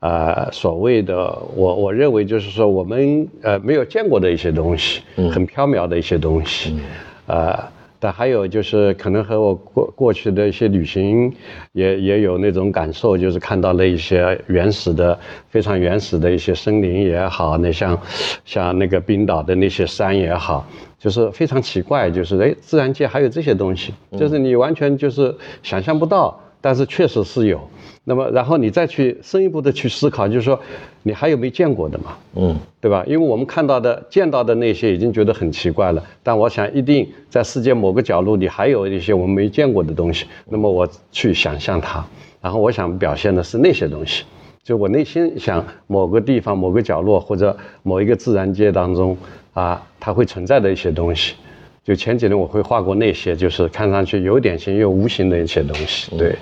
[0.00, 6.78] 呃，所谓的我我认为就是说我们呃没有见过的一些东西，很飘渺的一些东西，
[7.26, 7.73] 呃。
[8.04, 11.32] 但还有就是，可能和我过过去的一些旅行
[11.72, 17.98] 也也有那种感受，就是看到了一些原始的、非常原始的一些森林也好，那像
[18.44, 27.58] 像那个冰岛的那些山也好，就是非常奇怪，就是哎，自然界还有这些东西，就是你完全就是想象不到，但是确实是有。
[28.06, 30.60] 那么，然后你再去深一步的去思考，就是说，
[31.02, 32.16] 你还有没见过的嘛？
[32.34, 33.02] 嗯，对吧？
[33.06, 40.26] 因为我们看到的、见到的那些已经觉得很奇怪了，但我想一定在世界某个角落里还有一些我们没见过的东西。
[40.50, 42.04] 那么我去想象它，
[42.42, 44.24] 然后我想表现的是那些东西，
[44.62, 49.16] 就我内心想某个地方、某个角落或者某一个自然界当中
[49.54, 51.36] 啊，它会存在的一些东西。
[51.82, 56.14] 就前几年我会画过那些，就是看上去有点形又无形的一些东西。
[56.18, 56.36] 对，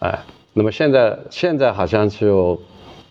[0.00, 0.18] 哎。
[0.58, 2.58] 那么现在现在好像就，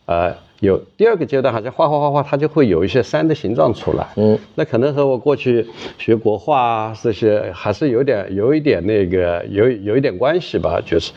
[0.07, 4.07] 呃，有第二个阶段，好像画画画画，它就会有一些山的形状出来。
[4.15, 5.63] 嗯，那可能和我过去
[5.99, 10.81] 学国画啊这些还是有点有一点那个有有一点关系吧。
[10.83, 11.11] 就是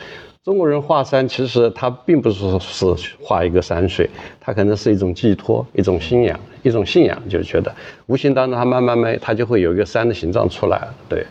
[0.45, 2.85] 中国人画山，其实他并不是是
[3.19, 4.07] 画一个山水，
[4.39, 7.73] 它可能是一种寄托，一种信仰，一种信仰，就觉得
[8.05, 10.87] 无形当中它慢慢慢它就会有一个山的形状出来。
[11.09, 11.25] 对，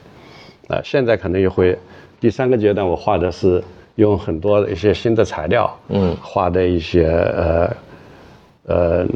[0.66, 1.78] 啊，现在可能也会
[2.18, 3.62] 第三个阶段，我画的是。
[3.98, 7.76] 用很多一些新的材料，嗯，画的一些呃，
[8.66, 9.06] 呃，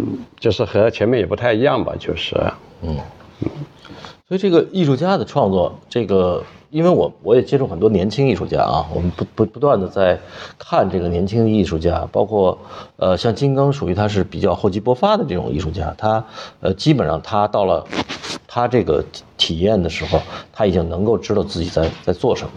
[0.40, 2.34] 就是和前面也不太一样吧，就是，
[2.82, 2.96] 嗯，
[4.26, 10.18] 所以这个艺术家的创作，这个，因为我我也接触很多年轻艺术家啊，我们不不不断的在
[10.58, 12.58] 看这个年轻的艺术家，包括
[12.96, 16.24] 呃，像金刚属于他是比较厚积薄发的这种艺术家，他
[16.58, 17.86] 呃，基本上他到了
[18.48, 19.04] 他这个
[19.36, 20.20] 体验的时候，
[20.52, 22.50] 他已经能够知道自己在在做什么。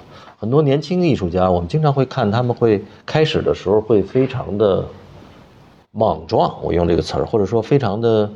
[0.45, 4.85] 很多年轻艺术家，我们经常会看，他们会开始的时候会非常的
[5.91, 8.29] 莽撞，我用这个词儿，或者说非常的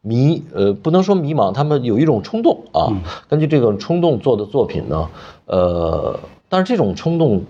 [0.00, 2.86] 迷，呃，不能说迷茫，他们有一种冲动啊，
[3.28, 5.08] 根据这个冲动做的作品呢，
[5.46, 6.16] 呃，
[6.48, 7.42] 但是这种冲动，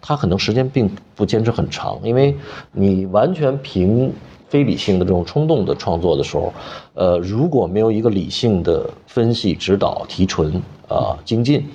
[0.00, 2.36] 它可能时间并不坚持很长，因为
[2.72, 4.12] 你完全凭
[4.48, 6.52] 非理性的这种冲动的创作的时候，
[6.94, 10.62] 呃，如果没有一个理性的分析、指导、提纯。
[10.86, 11.66] 啊，精进，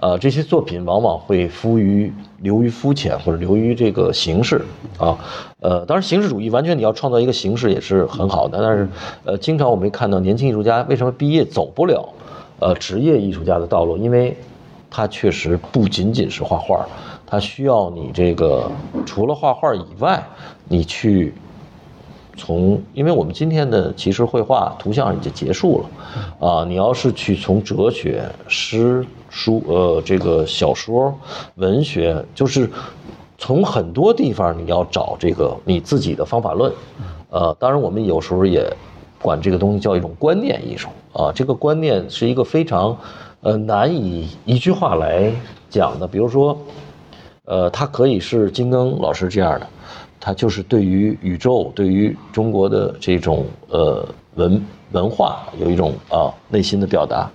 [0.00, 2.10] 呃，这些作品往往会浮于
[2.40, 4.64] 流于肤浅，或者流于这个形式
[4.98, 5.16] 啊，
[5.60, 8.88] 呃，当然形式主义完全你要创造一个形式也是很好的，但是
[9.26, 12.08] 呃，经常我们看到年轻艺术家为什么毕业走不了
[12.58, 14.34] 呃职业艺术家的道路，因为
[14.90, 16.86] 他确实不仅仅是画画，
[17.26, 18.68] 他需要你这个
[19.04, 20.26] 除了画画以外，
[20.66, 21.34] 你去。
[22.36, 31.14] 从，因为我们今天的其实绘画图像已经结束了，啊，你要是去从哲学、诗、书，呃，这个小说、
[31.54, 32.68] 文学，就是
[33.38, 36.72] 从很多地方你要找这个你自己的方法论，
[37.30, 38.68] 呃，当然我们有时候也
[39.22, 42.96] 管这个东西叫一种观念艺术，啊，这个观念是一个非常，
[43.42, 45.32] 呃，难以一句话来
[45.70, 46.58] 讲的，比如说，
[47.44, 49.66] 呃，它可以是金刚老师这样的。
[50.20, 57.30] 他就是对于宇宙，对于中国的这种呃文文化，有一种啊内心的表达。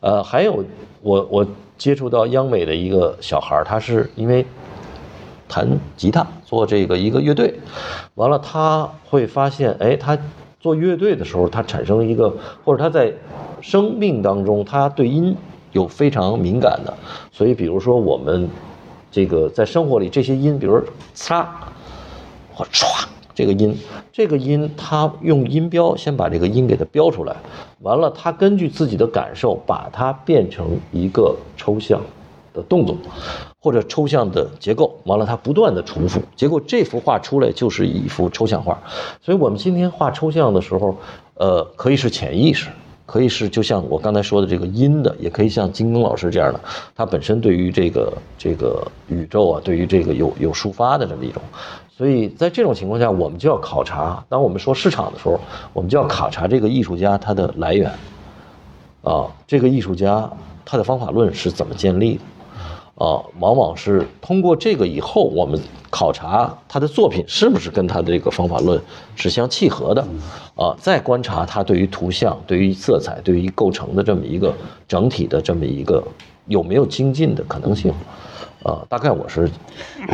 [0.00, 0.64] 呃，还有
[1.00, 1.46] 我我
[1.78, 4.44] 接触到央美的一个小孩，他是因为
[5.48, 7.54] 弹吉他做这个一个乐队，
[8.14, 10.18] 完了他会发现，哎，他
[10.60, 12.32] 做乐队的时候，他产生一个，
[12.64, 13.12] 或者他在
[13.60, 15.36] 生命当中，他对音
[15.72, 16.94] 有非常敏感的，
[17.32, 18.48] 所以比如说我们
[19.10, 20.80] 这个在生活里这些音，比如
[21.12, 21.48] 擦
[22.54, 22.86] 或唰
[23.34, 23.76] 这个音，
[24.12, 27.34] 这个音他用音标先把这个音给它标出来，
[27.80, 32.00] 完了他根据自己的感受把它变成一个抽象
[32.52, 32.96] 的动作，
[33.58, 38.80] 或者抽象的结构，完了他不断的重复，结果这幅画出来就是一幅抽象画。
[39.20, 40.96] 所以我们今天画抽象的时候，
[41.34, 42.68] 呃，可以是潜意识。
[43.06, 46.58] 可以是就像我刚才说的这个阴的，也可以像金庚老师这样的，
[46.96, 51.42] 他本身对于这个这个宇宙啊，对于这个有有抒发的这么一种，
[51.96, 54.24] 所以在这种情况下，我们就要考察。
[54.28, 55.38] 当我们说市场的时候，
[55.72, 57.88] 我们就要考察这个艺术家他的来源，
[59.02, 60.28] 啊，这个艺术家
[60.64, 62.20] 他的方法论是怎么建立的。
[62.96, 68.80] 啊，往往是通过这个以后，我们考察他的作品是不是跟他的这个方法论
[69.16, 70.04] 是相契合的，
[70.54, 74.54] 啊，再观察他对于图像、对于色彩、对于构成的这么一个
[74.86, 76.02] 整体的这么一个
[76.46, 77.92] 有没有精进的可能性，
[78.64, 79.46] 啊，大概我是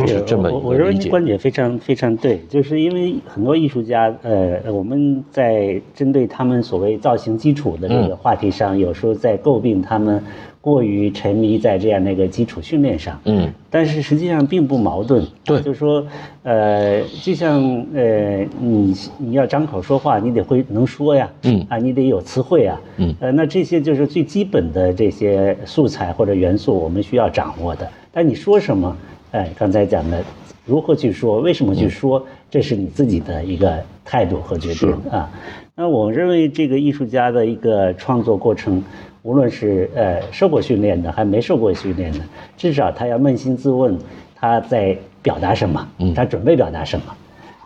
[0.06, 10.22] 是这么我我认为观点非常非常对，就是因为很多艺术家，呃，我们在针对他们所谓造型基础的这个话题上，有时候在诟病他们。
[10.62, 16.06] 过于沉迷在这样的一个基础训练上，嗯，但是实际上并不矛盾，对，就是说，
[16.42, 17.62] 呃，就像
[17.94, 27.90] 呃，你你要张口说话，你得会能说呀，嗯，啊，你得有词汇啊，嗯，呃，那这些就是最基本的这些素材或者元素，我们需要掌握的。
[28.12, 28.96] 但你说什么，
[29.32, 30.22] 哎，刚才讲的，
[30.66, 35.30] 如何去说，为什么去说，这是你自己的一个态度和决定啊。
[35.74, 38.82] 那我认为这个艺术家的一个创作过程。
[39.22, 42.20] 无论是呃受过训练的，还没受过训练的，
[42.56, 43.94] 至少他要扪心自问，
[44.34, 47.04] 他在表达什么，他准备表达什么。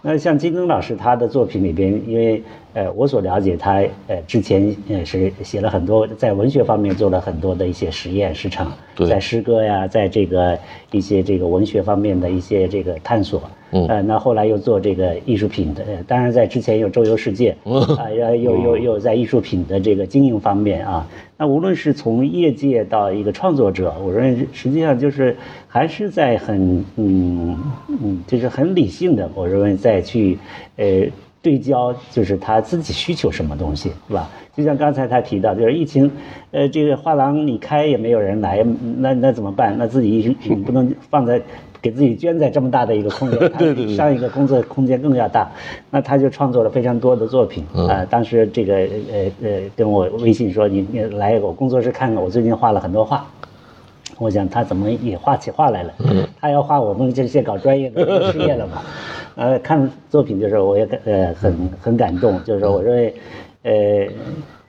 [0.02, 2.42] 那像金庚老师他的作品里边，因为
[2.74, 8.72] 呃我所了解他呃之前呃是写了很多在文学方面做了很多的一些实验市场，
[9.08, 10.58] 在诗歌呀，在这个
[10.90, 13.42] 一些这个文学方面的一些这个探索。
[13.88, 17.56] 呃，那后来又做这个艺术品的，当然在之前又周游世界，
[17.98, 21.04] 啊，又又又又在艺术品的这个经营方面啊，
[21.36, 27.58] 那无论是从业界到一个创作者，我认为实际上就是还是在很嗯
[28.00, 30.38] 嗯，就是很理性的，我认为再去
[30.76, 31.02] 呃
[31.44, 34.28] 对焦，就是他自己需求什么东西，是吧？
[34.56, 36.10] 就像刚才他提到，就是疫情，
[36.50, 38.64] 呃，这个画廊你开也没有人来，
[38.96, 39.76] 那那怎么办？
[39.78, 41.40] 那自己你不能放在。
[41.84, 45.46] 给自己捐在这么大的一个空间， 对上一个工作空间更要大，
[45.90, 48.02] 那他就创作了非常多的作品啊。
[48.08, 53.26] 当时这个呃呃跟我微信说你你来我工作室看看，我最近画了很多画。
[54.16, 55.92] 我想他怎么也画起画来了？
[56.40, 58.80] 他要画我们这些搞专业的失业了嘛？
[59.36, 63.14] 呃，看作品的时候我也呃很很感动，就是说我认为
[63.62, 64.08] 呃。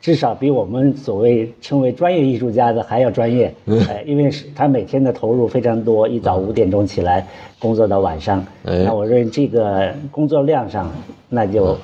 [0.01, 3.51] 至少比我们所谓称为专业艺术家的还要专业，
[3.89, 7.25] 哎，因为是他每天的投入非常多，一早五点钟起来
[7.57, 10.91] 工作到晚上，那我认为这个工作量上，
[11.27, 11.75] 那就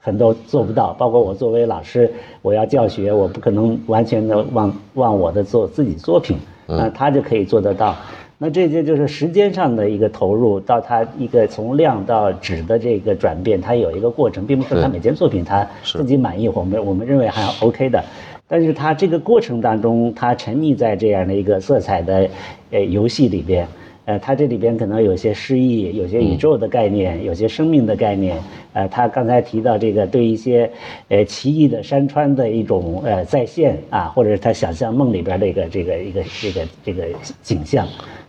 [0.00, 0.94] 很多做不到。
[0.94, 7.94] 包括我作为老师，我要教学，我不可能完全的忘忘我的做自己作品，那他就可以做得到。
[8.38, 18.04] 那这些就是时间上的一个投入，到它一个从量到质的这个转变，它有一个过程，并不是他每件作品他自己满意，我们我们认为还 OK 的，
[18.46, 22.28] 但是他这个过程当中，他沉迷在这样的一个色彩的
[22.70, 23.66] 呃游戏里边，
[24.04, 28.38] 呃，他这里边可能有些诗意，有些宇宙的概念，有些生命的概念，
[28.74, 30.70] 呃，他刚才提到这个对一些
[31.08, 37.06] 呃奇异的山川的一种呃再现啊，或者是他想象梦里边的一个这个一个这个这个
[37.42, 37.88] 景象。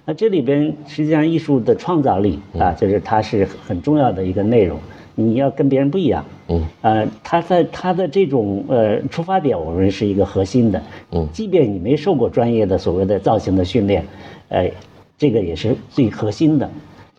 [0.09, 4.79] 那这里边实际上艺术的创造力啊，就是它是很重要的一个内容。
[5.15, 14.05] 你要跟别人不一样，嗯，呃，他在他的这种呃出发点，我们是一个核心的，嗯，即便你没受过专业的所谓的造型的训练，
[14.47, 14.71] 呃，
[15.17, 16.69] 这个也是最核心的。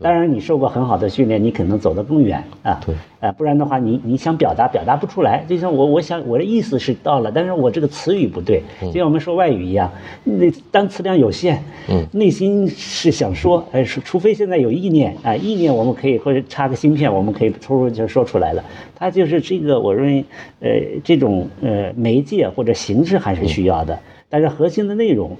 [0.01, 2.79] 当然，你受过很好的训练，你可能走得更远啊。
[2.87, 5.45] 对，呃，不然的话，你你想表达表达不出来。
[5.49, 9.91] 就像我，我想我的意思是到了，但是我这个词语不对，就像我们说外语一样，
[10.23, 11.59] 那单词量有限，
[11.89, 18.63] 嗯，内心是想说，哎，除非现在有意念啊，意念我们可以或者插个芯片，我们可以突入就说出来了。
[18.95, 20.25] 它就是这个，我认为，
[20.61, 20.71] 呃，
[21.03, 25.37] 这种呃媒介或者形式还是需要的，但是核心的内容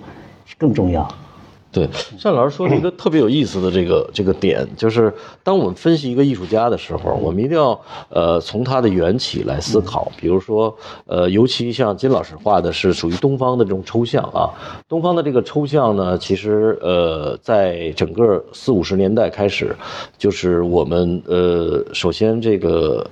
[0.57, 1.09] 更重要。
[1.71, 1.87] 对，
[2.23, 5.13] 单老师说了一个特别有意思的这个这个点，就是
[5.45, 7.79] 当我们分析一个艺术家的时候，我们一定要
[8.09, 10.11] 呃从他的缘起来思考。
[10.19, 14.49] 比如说，呃，尤其像金老师画的是属于东方的这种抽象啊，
[14.89, 19.77] 东方的这个抽象呢，其实呃，在整个四五十年代开始，
[20.17, 23.07] 就是我们呃，首先这个。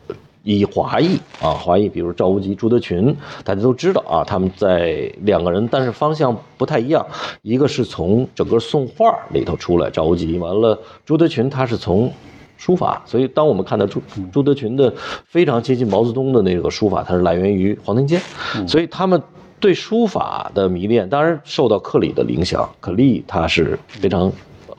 [0.54, 7.04] 以华裔啊，华裔，比如赵无极、朱德群，大家都知道啊，他们在两个人，但是方向不太一样。
[7.42, 12.12] 一个是从整个宋画里头出来，赵无极完了，朱德群他是从
[12.56, 14.00] 书法，所以当我们看到朱
[14.32, 18.20] 朱德群的非常接近毛泽东的那个书法，它是来源于黄庭坚，
[18.68, 19.20] 所以他们
[19.58, 24.32] 对书法的迷恋，当然受到克里的影响，克里他是非常。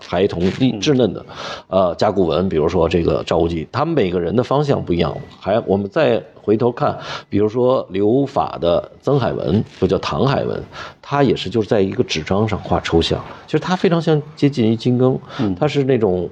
[0.07, 1.25] 孩童稚嫩的，
[1.67, 5.15] 呃，甲骨文，比如说这个赵无极，他们每个人的方向不一样。
[5.39, 6.97] 还我们再回头看，
[7.29, 10.63] 比如说留法的曾海文，又叫唐海文，
[11.01, 15.19] 他也是就是在一个纸张上画抽象，其实他非常像接近于金庚，
[15.59, 16.29] 他是那种。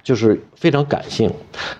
[0.00, 1.30] 就是非常感性，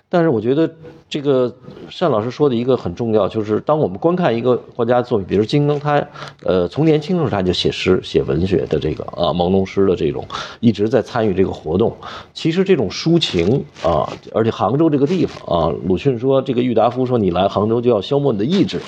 [0.07, 0.71] 但是我觉得
[1.09, 1.51] 这个
[1.99, 6.07] 单老师说的一个很重要，就是当我们观看一个画家作品，比如金庚，他
[6.45, 10.27] 呃从年轻的时候他就写诗、写文学的这个啊朦胧诗的这种，
[10.61, 11.97] 一直在参与这个活动。
[12.35, 18.79] 其实这种抒情啊，而且杭州这个地方啊，鲁迅说这个郁达夫说你来杭州就要消磨你的意志，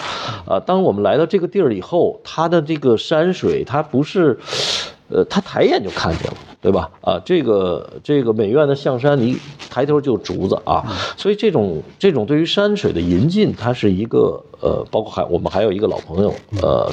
[0.45, 4.39] 啊，当我们来到这个地儿以后，他的这个山水，它不是。
[5.13, 6.90] 呃，他抬眼就看见了，对吧？
[7.01, 9.38] 啊，这个这个美院的象山，你
[9.70, 10.85] 抬头就竹子啊，
[11.16, 16.92] 所以这种这种对于山水的引进，它是一个呃，包括还我们还有一个老朋友，呃，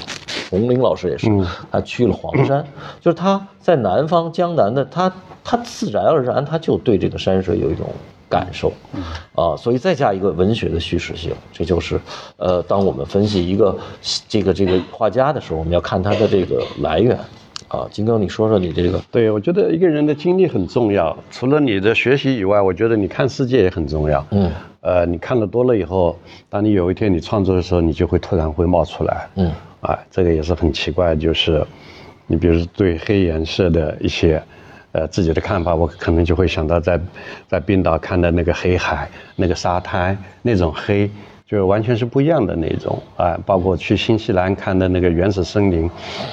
[0.49, 1.27] 洪林老师也是，
[1.69, 2.65] 他去了黄山，
[3.01, 5.11] 就是他在南方江南的，他
[5.43, 7.87] 他自然而然他就对这个山水有一种
[8.29, 8.71] 感受，
[9.35, 11.99] 啊，所以再加一个文学的叙事性，这就是
[12.37, 13.77] 呃，当我们分析一个
[14.29, 17.19] 这个这个画家的时候，我们要看他的这个来源。
[17.67, 19.01] 啊，金刚，你说说你这个？
[19.11, 24.25] 对，我觉得一个人的经历很重要，除了你的学习以外，我觉得你看世界也很重要。
[24.31, 24.51] 嗯，
[24.81, 26.17] 呃，你看的多了以后，
[26.49, 29.27] 当你有一天你创作的时候，你就会突然会冒出来。
[29.35, 29.51] 嗯，
[29.81, 31.61] 啊，这个也是很奇怪，就是
[32.25, 34.41] 你比如对黑颜色的一些，
[34.93, 36.97] 呃，自己的看法，我可能就会想到在
[37.49, 41.09] 在冰岛看的那个黑海，那个沙滩那种黑。
[41.47, 45.89] 就完全是不一样的那种啊，包括去新西兰看的那个原始森林，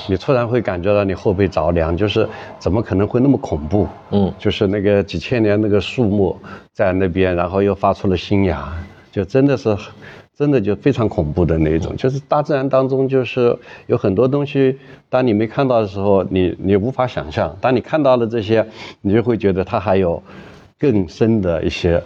[0.09, 3.87] 你突然会感觉到你后背着凉，就是怎么可能会那么恐怖？
[4.11, 6.37] 嗯，就是那个几千年那个树木
[6.73, 8.73] 在那边，然后又发出了新芽，
[9.13, 9.77] 就真的是，
[10.37, 11.97] 真的就非常恐怖的那种。
[11.97, 14.77] 就是大自然当中就是有很多东西，
[15.09, 18.67] 当你没看到的时候，你你无法想象；当你看到了这些，
[19.01, 20.21] 你就会觉得它还有
[20.77, 22.03] 更深的一些。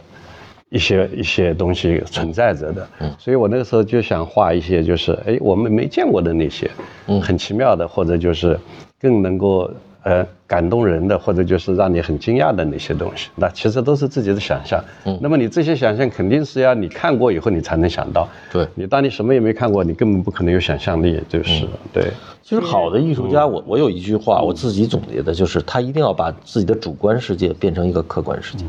[0.71, 6.71] 一些一些东西存在着的，嗯，所以我那个时候就想画一些，就是哎，我们没见过的那些，
[7.07, 8.59] 嗯，很奇妙的，或者就是
[9.01, 9.71] 更能够
[10.03, 22.05] 呃感动人的，或者就是让你很惊讶的那些东西，那其实都是自己的想象，嗯，那么你这些想象肯定是要你看过以后你才能想到，对，你当你什么也没看过，你根本不可能有想象力，就是对。
[22.43, 28.65] 其实好的艺术家，我我有一句话我自己总结的，就是他一定要把自己的主观世界变成一个客观世界。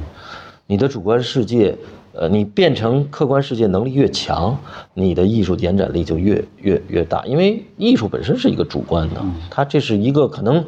[0.70, 1.76] 你的主观世界，
[2.14, 4.56] 呃，你变成客观世界能力越强，
[4.94, 7.26] 你的艺术延展力就越越越大。
[7.26, 10.64] 因为艺术本身是一个主观的，它这是一个可能。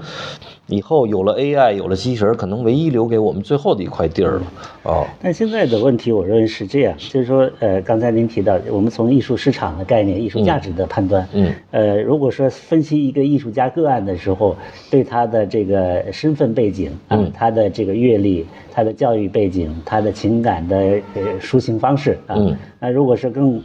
[0.71, 4.43] 以后有了 AI，有了机器人，可能唯一留给我们最后的一块地儿了。
[4.83, 14.55] 哦，但现在的问题，我认为是这样，就是说，呃，刚才您提到，我们从艺术市场的概念、艺术价值的判断，嗯，呃，如果说分析一个艺术家个案的时候，
[14.89, 20.77] 对他的这个身份背景啊，他的这个阅历、他的教育背景、他的情感的
[21.15, 22.35] 呃抒情方式啊，
[22.79, 23.61] 那如果是更。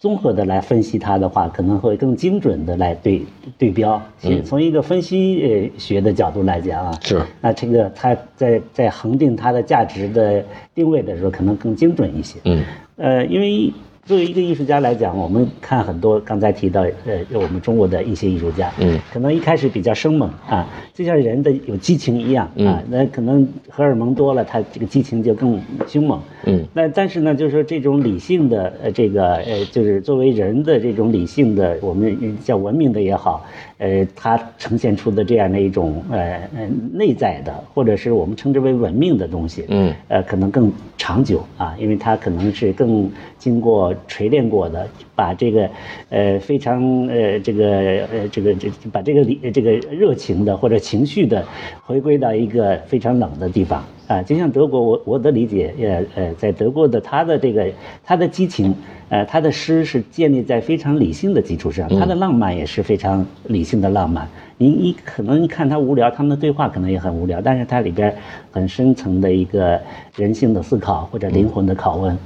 [0.00, 3.22] 综合的来分析它的话，可能会更精准的来对
[3.56, 4.02] 对标。
[4.44, 10.42] 从一个分析呃学的角度来讲啊，是那这个它在在恒定它的价值的
[10.74, 12.40] 定位的时候，可能更精准一些。
[12.44, 12.64] 嗯，
[12.96, 13.72] 呃，因为。
[14.10, 33.46] 作为一个艺术家来讲，我们看很多刚才提到，呃，我们中国的一些艺术家，嗯，可能一开始比较生猛啊，就像人的有激情一样啊，那可能荷尔蒙多了，他这个激情就更凶猛，嗯，那但是呢，就是说这种理性的，呃，这个呃，就是作为人的这种理性的，我们叫文明的也好，
[33.78, 36.18] 呃，它呈现出的这样的一种呃
[36.56, 43.08] 呃内在的，或者是我们称之为文明的东西，嗯，呃，可能更长久啊，因为它可能是更
[43.40, 43.92] 经过。
[44.06, 45.70] 锤炼过的，把这个
[46.10, 47.66] 呃非常呃这个
[48.12, 51.44] 呃这个这把这个理这个热情的或者情绪的
[51.84, 57.66] 回归到一个非常冷的地方啊，就像德国，我我的理解，呃呃，在德国的他的这个
[58.04, 58.74] 他的激情，
[59.08, 64.28] 呃他的诗是建立在非常理性的基础上，他的浪漫也是非常理性的浪漫。
[64.58, 68.14] 你你可能看他无聊，他们的对话可能也很无聊，但是它里边
[68.50, 69.80] 很深层的一个
[70.16, 72.18] 人性的思考或者灵魂的拷问。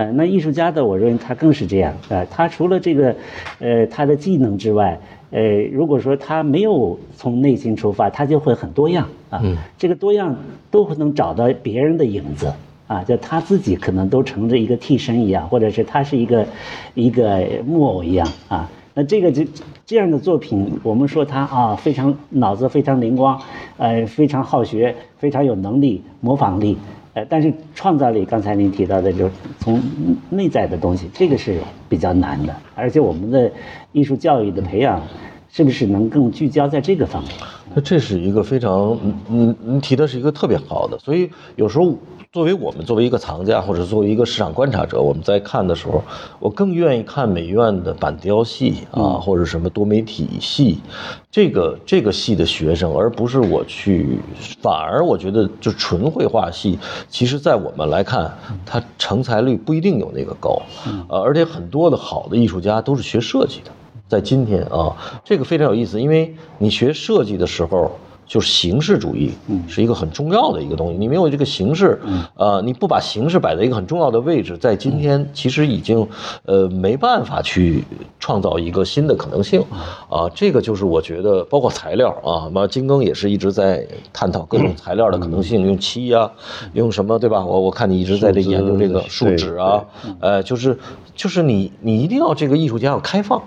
[0.00, 1.92] 呃，那艺术家的，我认为他更是这样。
[2.08, 3.14] 呃，他除了这个，
[3.58, 4.98] 呃，他的技能之外，
[5.30, 9.42] 呃，如果说他没有从内心出发，他就会很多样啊。
[9.76, 10.34] 这个多样
[10.70, 12.50] 都会能找到别人的影子
[12.86, 16.46] 啊，就他自己可能都成着一个替身一样，或者是他是一个
[16.94, 18.70] 一个木偶一样啊。
[18.94, 19.44] 那这个就
[19.84, 23.38] 这样的作品，我们说他啊，非常脑子非常灵光，
[23.76, 26.78] 呃，非常好学，非常有能力，模仿力，
[27.28, 29.82] 但是创造力，刚才您提到的，就是从
[30.30, 31.58] 内在的东西，这个是
[31.88, 32.54] 比较难的。
[32.74, 33.50] 而且我们的
[33.92, 35.02] 艺术教育的培养，
[35.50, 37.32] 是不是能更聚焦在这个方面？
[37.74, 41.96] 那这是一个非常，嗯嗯，您提的是一个特别好的，所以有时候。
[42.32, 46.00] 作为我们作为一个藏家，或者作为一个市场观察者，我们在看的时候，
[46.38, 50.78] 我更愿意看美院的板雕系啊，或者什么多媒体系，
[51.28, 54.20] 这个这个系的学生，而不是我去。
[54.62, 56.78] 反而我觉得，就纯绘画系，
[57.08, 58.32] 其实在我们来看，
[58.64, 60.62] 它成才率不一定有那个高。
[61.08, 63.72] 呃，而且很多的好的艺术家都是学设计的，
[64.06, 67.90] 在今天啊，这个非常有意思，因为你学设计的时候。
[68.30, 69.32] 就是形式主义，
[69.66, 70.96] 是一个很重要的一个东西。
[70.96, 72.00] 你没有这个形式，
[72.36, 76.06] 呃，你不把形式摆在一个很重要的位置，在今天其实已经，
[76.44, 77.82] 呃，没办法去
[78.20, 79.60] 创造一个新的可能性。
[80.08, 86.30] 啊，这个就是我觉得，包括材料啊，那金庚也是一直在探讨各种材料的可能性，用漆呀，
[86.74, 87.44] 用什么，对吧？
[87.44, 89.84] 我我看你一直在这研究这个树脂啊，
[90.20, 90.78] 呃，就是
[91.20, 93.38] 就是你你一定要这个艺术家要开放，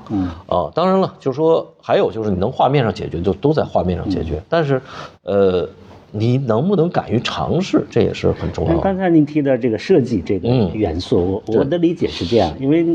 [0.45, 1.67] 啊，当然了，就是说。
[1.85, 4.41] 还有就是你能画面上解决，就都在画面上解决。
[4.47, 4.81] 但是，
[5.23, 5.67] 呃，
[6.11, 8.79] 你能不能敢于尝试，这也是很重要的。
[8.79, 12.85] 刚才您提到这个设计这个元素，我我的理解是这样，因为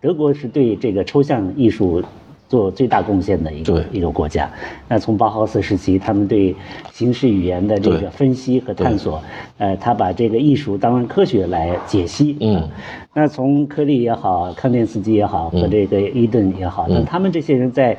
[0.00, 2.00] 德国是对这个抽象艺术。
[2.48, 4.50] 做最大贡献的一个一个国家，
[4.88, 6.54] 那从包豪斯时期，他们对
[6.92, 9.22] 形式语言的这个分析和探索，
[9.58, 12.36] 呃，他把这个艺术当成科学来解析。
[12.40, 12.68] 嗯，
[13.14, 17.96] 那从柯利也好，康定斯基也好，和这个伊顿也好，那他们这些人在。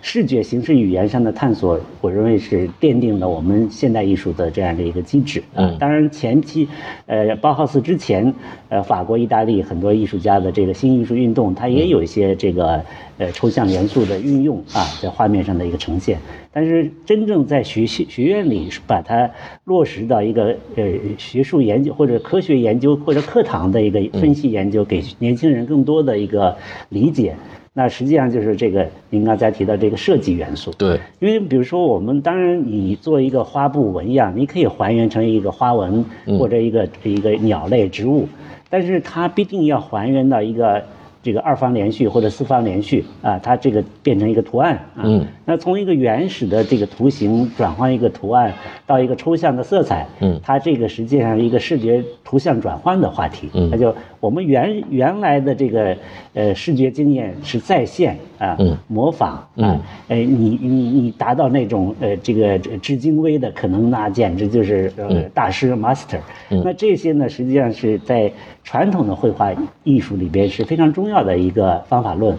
[0.00, 5.42] 视觉形式语言上的探索，我认为是奠定了我们现代艺术的这样的一个机制。
[5.54, 6.68] 嗯，当然前期，
[7.06, 8.32] 呃，包豪斯之前，
[8.68, 12.82] 呃，法国、意大利很多艺术家的这个新艺术运动，它也有一些这个
[13.18, 16.18] 呃抽象元素的运用啊，在画面上的一个呈现。
[16.52, 19.30] 但是真正在学习学院里把它
[19.64, 20.84] 落实到一个呃
[21.16, 26.56] 学术研究或者科学研究或者课堂的一个分析研究，给年轻人更多的一个
[26.88, 27.34] 理解。
[27.78, 30.72] 那实际上就是这个，您刚才提到这个设计元素。
[30.76, 36.04] 对，因为比如说我们当然你做一个花布纹样，你可以还原成一个花纹
[36.36, 38.26] 或者一个一个鸟类植物，
[38.68, 40.82] 但是它必定要还原到一个。
[41.20, 45.02] 这个二方连续或者四方连续啊，它这个变成一个图案啊。
[45.02, 45.26] 嗯。
[45.44, 48.54] 那从一个原始的这个图形转换一个图案
[48.86, 53.50] 到一个抽象的色彩，嗯，它这个实际上是一个视觉图像转换的话题。
[53.52, 53.68] 嗯。
[53.70, 55.96] 那就我们原原来的这个
[56.34, 58.56] 呃视觉经验是再现啊，
[58.86, 66.20] 模仿啊，哎，你你你达到那种呃这个至精微的可能，那简直就是呃大师 master。
[66.50, 66.62] 嗯。
[66.64, 68.30] 那这些呢，实际上是在
[68.62, 69.52] 传统的绘画
[69.82, 71.08] 艺术里边是非常重。
[71.08, 72.36] 重要的一个方法论，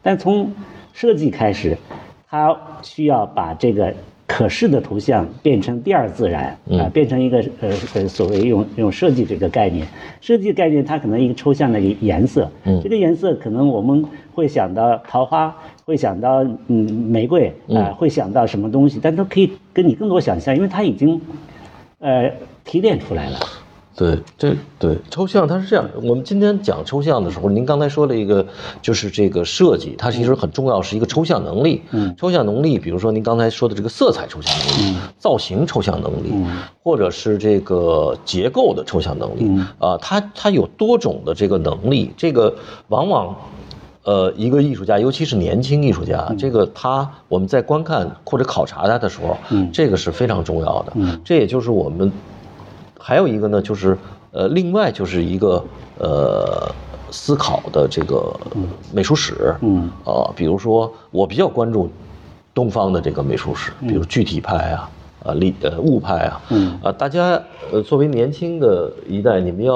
[0.00, 0.52] 但从
[0.92, 1.76] 设计开始，
[2.30, 3.92] 它需要把这个
[4.26, 9.86] 可视的图像变成第二自然啊，变成一个呃呃所谓用用设计这个概念，
[10.20, 12.50] 设计概念它可能一个抽象的颜色，
[12.82, 14.04] 这个颜色可能我们
[14.34, 15.54] 会想到桃花，
[15.84, 21.20] 会想到嗯玫瑰啊，会想到什么东西，但都可以跟你更多想象，因为它已经
[21.98, 22.30] 呃
[22.64, 23.38] 提炼出来了。
[23.96, 25.88] 对，这对抽象它是这样。
[26.02, 28.44] 我们今天讲抽象的时候，您刚才说了一个，
[28.82, 31.80] 就是这个设计，它其实很重要，是一个抽象能力。
[31.92, 36.32] 嗯，抽象能力，比如说您刚才说的这个色彩抽象能力，造型抽象能力，
[36.82, 39.48] 或者是这个结构的抽象能力。
[39.78, 42.12] 啊，它它有多种的这个能力。
[42.16, 42.52] 这个
[42.88, 43.36] 往往，
[44.02, 49.36] 呃，一个艺术家，尤其是年轻艺术家，这个他我们在观看或者考察他的时候，
[49.72, 50.92] 这个是非常重要的。
[50.96, 52.10] 嗯，这也就是我们。
[53.06, 53.94] 还有一个呢，就是
[54.32, 55.62] 呃，另外就是一个
[55.98, 56.74] 呃，
[57.10, 58.34] 思考的这个
[58.94, 61.90] 美术史，嗯，啊，比如说我比较关注
[62.54, 64.90] 东方的这个美术史，比如具体派啊，
[65.22, 66.80] 啊，立呃物派啊，嗯。
[66.82, 67.38] 啊，大家
[67.70, 69.74] 呃作为年轻的一代，你们要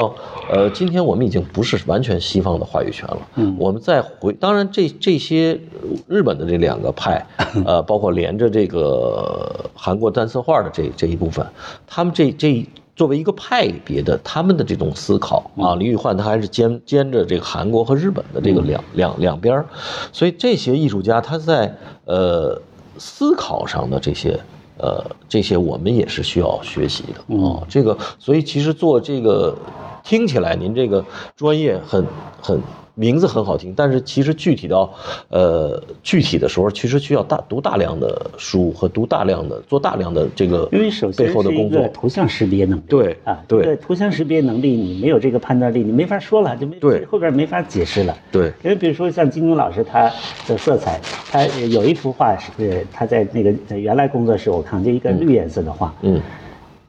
[0.50, 5.60] 呃，今天我们已经不是完全西方的话语权了，嗯，我们再回，当然这这些
[6.06, 7.22] 日本的这两个派，
[7.66, 11.46] 呃，包括连着这个韩国单色画的这这一部分，
[11.86, 12.66] 他们这这。
[12.98, 19.64] 作为一个派别的，他们的这种思考啊，李宇焕他还是兼兼着这个韩国和日本的这个两两两边
[20.12, 21.72] 所以这些艺术家他在
[22.04, 22.60] 呃
[22.98, 24.38] 思考上的这些
[24.78, 27.36] 呃这些我们也是需要学习的。
[27.36, 29.56] 啊，这个所以其实做这个
[30.02, 31.04] 听起来您这个
[31.36, 32.04] 专业很
[32.42, 32.60] 很。
[32.98, 34.92] 名字很好听，但是其实具体到，
[35.28, 47.04] 呃，具体的时候，其实需要大读大量的书和读大量的做大量的这个，因为首先是一个图像识别能力，对啊，对，图像识别能力你没有这个判断力，你没法说了，就没对。
[47.04, 50.12] 后边没法解释了，对，因为比如说像金庸老师他
[50.48, 56.20] 的色彩，他有一幅画是他在那个原来工作室我看就一个绿颜色的画，嗯，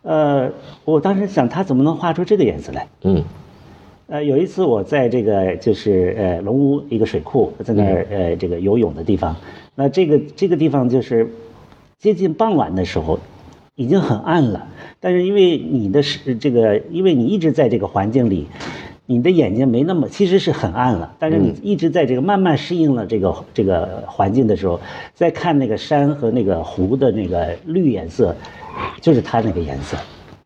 [0.01, 0.49] 呃，
[0.85, 3.23] 我当时想他怎么能画出这个颜色来，嗯。
[4.09, 9.35] 呃，有一次我在这个就是呃龙屋一个水库，在那儿呃这个游泳的地方，
[9.75, 11.31] 那这个这个地方就是
[11.99, 13.19] 接近傍晚的时候，
[13.75, 14.67] 已经很暗了。
[14.99, 18.47] 但是因为你的是这个，因为你一直在这个环境里，
[19.05, 21.13] 你的眼睛没那么其实是很暗了。
[21.19, 24.79] 但是你一直在这个慢慢适应了这个这个环境的时候，
[25.13, 28.35] 再看那个山和那个湖的那个绿颜色，
[29.01, 29.95] 就是它那个颜色。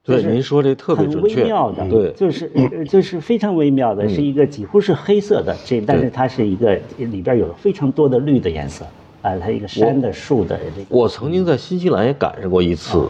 [0.05, 2.51] 对，您说这特别准确，微妙的，对，就是
[2.89, 8.83] 就是非常微妙的，是一个几乎是黑色的，这但是它是一个里边有非常多的绿的颜色，
[9.21, 10.87] 啊，它一个山的树的这个。
[10.89, 13.07] 我曾经在新西兰也赶上过一次，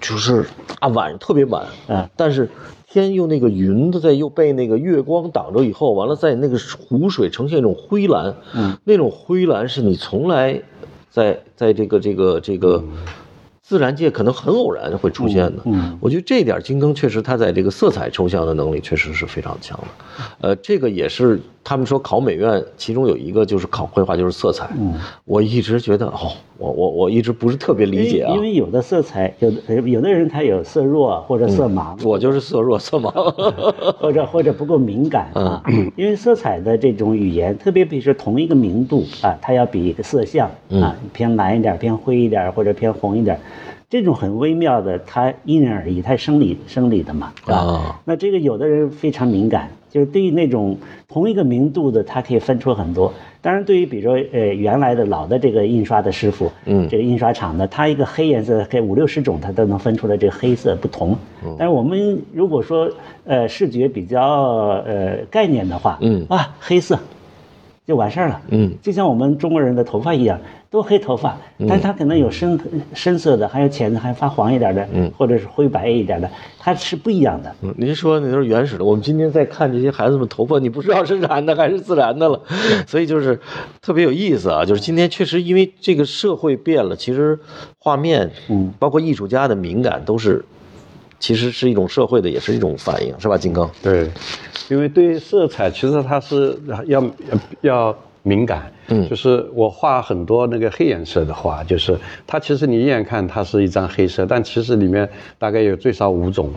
[0.00, 0.46] 就是
[0.78, 2.48] 啊晚上特别晚，嗯，但是
[2.88, 10.58] 天又那个云的在又被那个月光挡着以后，完了在那个湖水呈现一种灰蓝，嗯，那种灰蓝是你从来
[11.10, 12.82] 在在这个这个这个。
[13.70, 24.94] 自然界可能很偶然会出现的，嗯，我觉得这点金庚确实他在这个色彩抽象的能力确实是非常强的，呃，这个也是他们说考美院，其中有一个就是考绘画就是色彩，嗯，
[25.24, 29.58] 我一直觉得哦，我我我一直不是特别理解啊，因为有的色彩有的
[29.88, 33.10] 有的人他有色弱或者色盲，我就是色弱色盲，
[34.00, 35.62] 或者或者不够敏感啊，
[35.96, 43.38] 因为色彩的这种语言，特别比如说同一个明度啊，它要比一个色相啊偏蓝一点偏灰一点或者偏红一点。
[43.90, 48.00] 这种很微妙的，它因人而异，它生理生理的嘛，是吧？
[48.04, 50.78] 那这个有的人非常敏感，就是对于那种
[51.08, 53.12] 同一个明度的，它可以分出很多。
[53.42, 61.18] 当然，对于比如说呃原来的老的这个印刷的师傅，嗯，这个印刷厂的，他一个黑颜色可以五六十种，他都能分出来这个黑色不同。
[61.58, 62.88] 但是我们如果说
[63.24, 64.22] 呃视觉比较
[64.86, 66.96] 呃概念的话，嗯啊黑色
[67.90, 70.38] 就完事儿了，嗯，就像我们中国人的头发一样。
[70.70, 71.36] 都黑头发，
[71.68, 72.56] 但是它可能有深
[72.94, 76.30] 深色的，还有浅的，还发黄一点的，嗯，或者是灰白一点的，
[76.60, 77.52] 它是不一样的。
[77.62, 82.40] 嗯，您说那都是原始的，我们今天在看这些孩子们头发，你不知道是染的还是自然的了，
[82.86, 83.36] 所以就是
[83.82, 84.64] 特别有意思啊。
[84.64, 87.36] 就是今天确实因为这个社会变了，其实
[87.76, 90.44] 画面，嗯，包括艺术家的敏感都是，
[91.20, 93.70] 其实是一种社会的，也是一种反应，是吧，金刚？
[93.80, 94.10] 对，
[94.68, 97.04] 因为对色彩，其实它是要
[97.60, 97.96] 要。
[98.22, 105.08] 敏感，嗯，就是我画很多那个黑颜色的画，就是它其实你一眼看它是一张黑色，但其实里面
[105.38, 106.52] 大概有最少五种，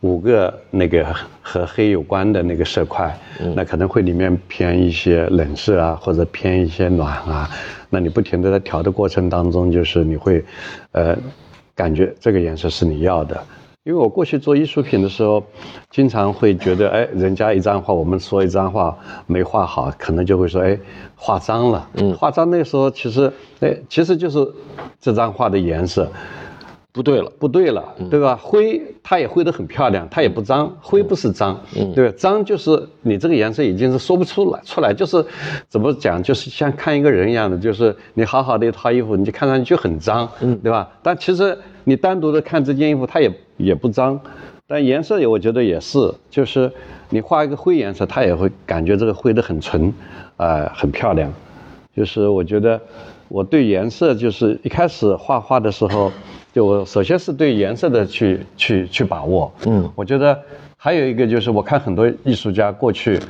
[0.00, 1.06] 五个那个
[1.40, 3.16] 和黑有关的那个色块，
[3.54, 7.48] 那可能会里面偏一些冷色啊，或者偏一些暖啊，
[7.88, 10.44] 那你不停的在调的过程当中，就是你会，
[10.90, 11.16] 呃，
[11.76, 13.40] 感觉这个颜色是你要的。
[13.86, 15.40] 因为我过去做艺术品的时候，
[15.92, 20.76] 经常会觉得，哎，人家一张画，我们说一张画没画好，可能就会说，哎，
[21.14, 21.88] 画脏了。
[21.94, 24.44] 嗯，画脏那时候其实，哎，其实就是
[25.00, 26.10] 这张画的颜色
[26.96, 28.34] 不对了，不对了，对吧？
[28.42, 31.60] 灰它也灰得很漂亮，它也不脏，灰不是脏，
[31.94, 32.14] 对吧？
[32.16, 35.22] 脏就是你这个颜色已经是说不出来，出来就是
[35.68, 40.88] 怎么讲，就是像看一个人一样的，就是你好好的一套衣服，你就看上去就很脏，嗯，对吧？
[41.02, 43.30] 但其实你单独的看这件衣服，它也。
[43.58, 44.20] 也不脏，
[44.66, 46.70] 但颜色也我觉得也是，就是
[47.08, 49.90] 你画一个灰颜色，它也会感觉这个灰的很纯，
[50.36, 51.32] 啊，很漂亮。
[51.96, 52.78] 就是我觉得
[53.28, 56.12] 我对颜色就是一开始画画的时候，
[56.52, 59.52] 就我首先是对颜色的去去去把握。
[59.66, 60.38] 嗯，我觉得
[60.76, 63.20] 还有一个就是我看很多艺术家过去，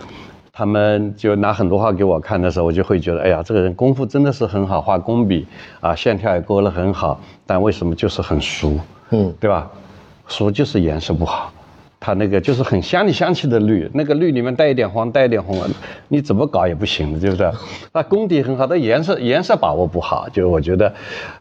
[0.53, 5.47] 他们就拿很多画给我看的时候，我就会觉得，哎呀，这个人功夫真的是很好，画工笔
[5.81, 8.79] 啊，线条也勾勒很好，但为什么就是很俗？
[9.11, 9.71] 嗯，对吧？
[10.29, 11.53] 俗就是颜色不好。
[11.99, 15.59] 它那个就是很香里香气的绿，那个绿里面带一点黄，带一点红，
[16.09, 17.51] 你怎么搞也不行的，对不对？
[17.93, 20.93] 那功底很好，但颜色颜色把握不好，就我觉得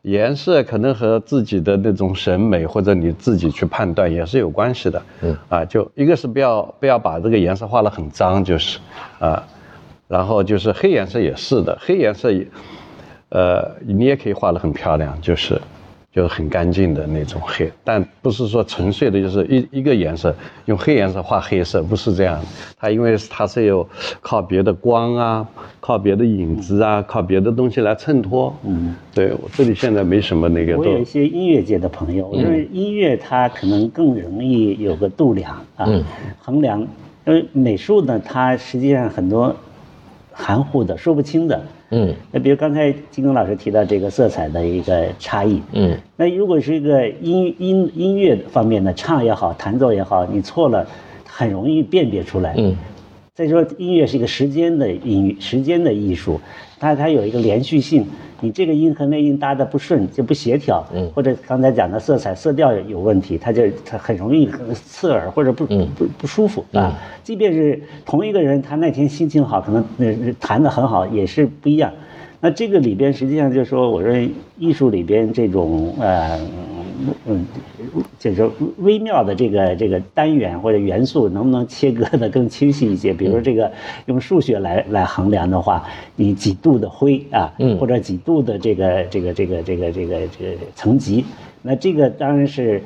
[0.04, 5.02] 颜色可能和自己的那种审美或者你自己去判断也是有关系的。
[5.22, 8.80] 嗯，啊，就一个是不要不要把这个颜色画得很脏，就是
[9.20, 9.44] 啊，
[10.08, 12.48] 然后就是黑颜色也是的，黑颜色也，
[13.30, 15.62] 呃，你也可以画得很漂亮，就是。
[16.16, 22.42] 就是很干净的那种黑，但不是说纯粹的，就是一一个颜色用黑颜色画黑色，不是这样。
[22.80, 23.86] 它因为它是有
[24.22, 25.46] 靠别的光啊，
[25.82, 28.56] 靠别的影子啊，靠别的东西来衬托。
[28.64, 30.78] 嗯，对我这里现在没什么那个。
[30.78, 35.86] 我有一些音乐界的朋友，因为音乐它可能更容易有个度量啊，
[36.40, 36.80] 衡量。
[37.26, 39.54] 因为美术呢，它实际上很多
[40.32, 41.62] 含糊的、说不清的。
[41.92, 50.88] 嗯，那比如刚才金东老师提到这个色彩的一个差异，嗯，那如果是一个音音音乐方面的唱也好，弹奏也好，你错了，
[51.28, 52.76] 很容易辨别出来，嗯。
[53.34, 56.40] 再说音乐是一个时间的音时间的艺术，
[56.86, 58.06] 它它有一个连续性，
[58.42, 66.94] 你这个音和那音搭的不顺就不协调，嗯，或者刚才讲的色彩色调有问题，它就它很容易刺耳或者不不不舒服啊。
[67.24, 71.92] 即便是同一个人，他那天心情好，可能那弹的很好，也是不一样。
[72.46, 74.30] 那这个里边实际上就是说，我认为
[74.60, 76.40] 艺术里边这种呃
[77.26, 77.44] 嗯，
[78.20, 83.12] 就是微妙的这个这个单元或者元素，能不能切割的更清晰一些？
[83.12, 83.72] 比如说这个
[84.06, 85.84] 用数学来来衡量的话，
[86.16, 91.26] 你几度的灰啊，或者几度的这个这个这个这个这个这个层级，
[91.64, 92.80] 那这个当然是。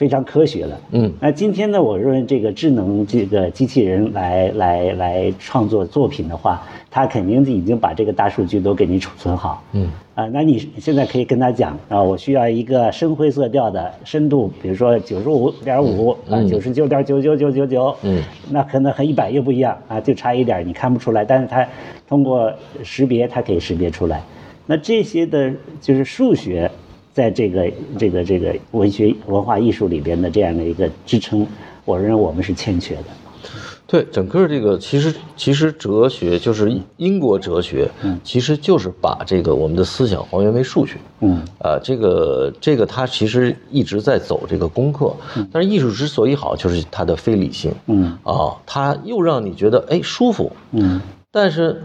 [0.00, 21.68] 非常科学了，嗯，那今天呢，我认为这个智能这个机器人来来来创作作品的话，它肯定已经把这个大数据都给你储存好，嗯，啊，那你现在可以跟他讲啊，我需要一个深灰色调的深度，比如说九十五点五啊，九十九点九九九九九，嗯，那可能和一百又不一样啊，就差一点你看不出来，但是它
[22.08, 22.50] 通过
[22.82, 24.22] 识别，它可以识别出来，
[24.64, 26.70] 那这些的就是数学。
[27.12, 31.46] 在这个这个这个文学文化艺术里边的这样的一个支撑，
[31.84, 33.04] 我认为我们是欠缺的。
[33.86, 45.12] 对，整个这个其实其实哲学就是英国哲学，嗯，其实就是把这个我们的思想还原为数学，嗯，啊，这个这个它其实一直在走这个功课，
[45.50, 51.00] 但是艺术之所以好，就是它的非理性，嗯，啊，它又让你觉得哎舒服，嗯，
[51.32, 51.82] 但是。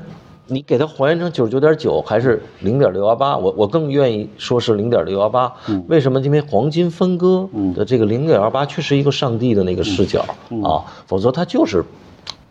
[0.47, 3.35] 你给它还原成九十九点九还是零点六幺八？
[3.37, 5.51] 我我更愿意说是零点六幺八。
[5.87, 6.19] 为什么？
[6.21, 10.25] 因为黄金分割的这个零点幺八确实一个上帝的那个视角
[10.63, 11.83] 啊，否则它就是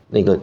[0.08, 0.38] 那个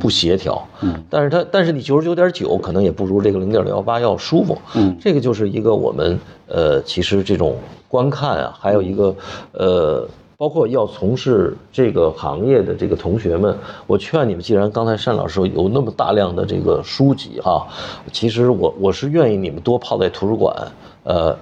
[0.00, 0.62] 不协调。
[1.08, 4.58] 但是它但是你九十九点九可能也不如这个零点六幺八要舒服。
[5.00, 7.56] 这个就是一个我们呃其实这种
[7.88, 9.14] 观看啊，还有一个
[9.52, 10.08] 呃。
[10.42, 17.64] 包括要从事这个行业的这个同学们，我劝你们，既然刚才单老师说有那么大量的这个书籍哈，
[18.10, 20.72] 其实我我是愿意你们多泡在图书馆，
[21.04, 21.38] 呃，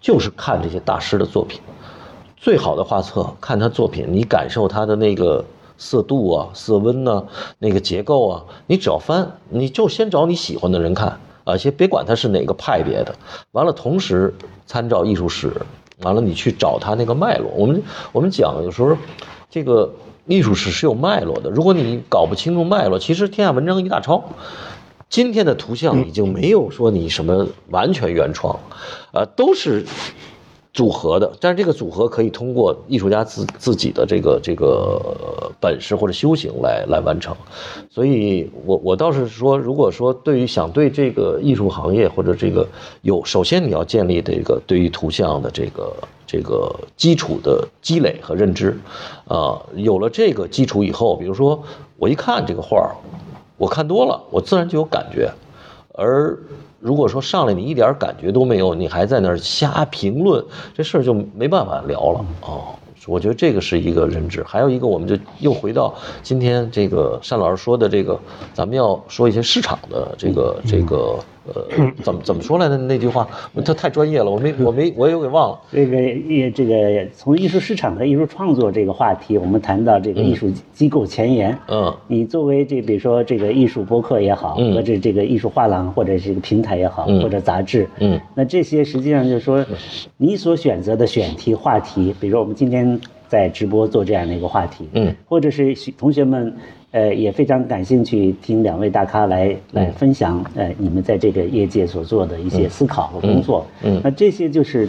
[0.00, 1.60] 就是看这些大师的作品，
[2.36, 5.44] 最好的画册，看他作品，你感受他的那个
[5.76, 7.26] 色度啊、色温呢，
[7.58, 13.12] 那个结构啊，你只要翻，你就先找你喜欢的人看啊，先别管他是哪个派别的，
[13.50, 14.32] 完了同时
[14.66, 15.50] 参照艺术史。
[16.02, 17.50] 完了，你去找它那个脉络。
[17.54, 17.82] 我们
[18.12, 18.96] 我们讲，有时候
[19.50, 19.94] 这个
[20.26, 21.50] 艺术史是有脉络的。
[21.50, 24.24] 如果你搞不清楚脉络，其实天下文章一大抄。
[25.08, 28.58] 今天的图像已经没有说你什么完全原创，
[29.12, 29.86] 呃，都是。
[30.74, 35.00] 组合的，但是这个组合可以通过艺术家自自己的这个这个
[35.60, 37.32] 本事或者修行来来完成，
[37.88, 42.66] 所以我我倒是说，如果说对于想对这个艺术行业或者这个
[43.02, 45.92] 有，首先你要建立这个对于图像的这个
[46.26, 48.76] 这个基础的积累和认知，
[49.28, 51.62] 啊，有了这个基础以后，比如说
[51.96, 52.90] 我一看这个画儿，
[53.56, 55.30] 我看多了，我自然就有感觉，
[55.92, 56.36] 而。
[56.84, 62.74] 如果说上来你一点感觉都没有，你还在那儿瞎评论，这事儿就没办法聊了哦。
[63.06, 68.20] 我觉得这个是一个认知，还有一个，我们就又回到今天这个单老师说的这个，
[68.52, 71.18] 咱们要说一些市场的这个这个。
[71.46, 73.28] 呃，怎么怎么说来的那句话？
[73.64, 75.60] 他太专业了，我没我没我又给忘了。
[75.70, 81.56] 这个艺这个从艺术市场和艺术创作这个话题，我们谈到这个艺术机构前沿。
[81.68, 89.64] 嗯，你作为这比如说这个艺术博客也好，或者这个艺术画廊或者是一个平台也好，或者杂志，嗯，那这些实际上就是说，
[90.16, 96.54] 你所选择的选题话题，比如说我们今天在直播做这样的一个话题，嗯，或者是同学们。
[96.94, 103.66] 呃，也非常感兴趣听两位大咖来来分享，呃，你们在这个业界所做的一些思考和工作。
[103.82, 104.88] 嗯，那这些就是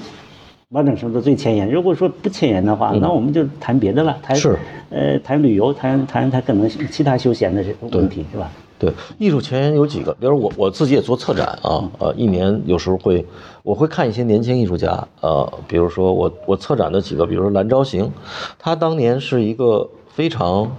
[0.70, 1.68] 完整程度最前沿。
[1.68, 4.56] 如果说不前沿的话，那我们就谈别的了，谈是
[4.92, 8.52] 呃谈旅游，谈谈谈可能其他休闲的问题是吧？
[8.78, 13.26] 对，艺术前沿有几个，比如我我自己也做策展啊，呃，一年有时候会
[13.64, 18.12] 我会看一些年轻艺术家，呃，比如说我我策展的几个，比如说蓝昭行，
[18.60, 20.70] 他当年是一个非常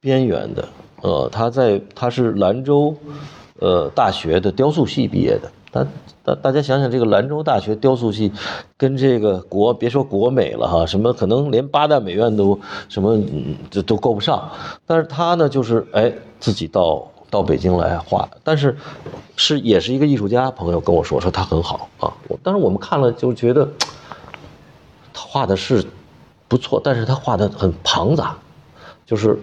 [0.00, 0.68] 边缘的，
[1.02, 2.94] 呃，他在他是兰州
[3.58, 5.86] 呃大学的雕塑系毕业的，他
[6.24, 8.32] 大大家想想这个兰州大学雕塑系，
[8.76, 14.50] 跟这个国别说国美了哈，什么可能连八大美院都什么嗯都够不上，
[14.86, 17.06] 但是他呢就是哎自己到。
[17.30, 18.74] 到北京来画，但是
[19.36, 22.10] 是也是一个艺术家朋友跟我说，说他很好啊。
[22.26, 23.68] 我当时我们看了就觉得
[25.12, 25.84] 他画的是
[26.48, 28.34] 不错，但是他画的很庞杂，
[29.04, 29.38] 就是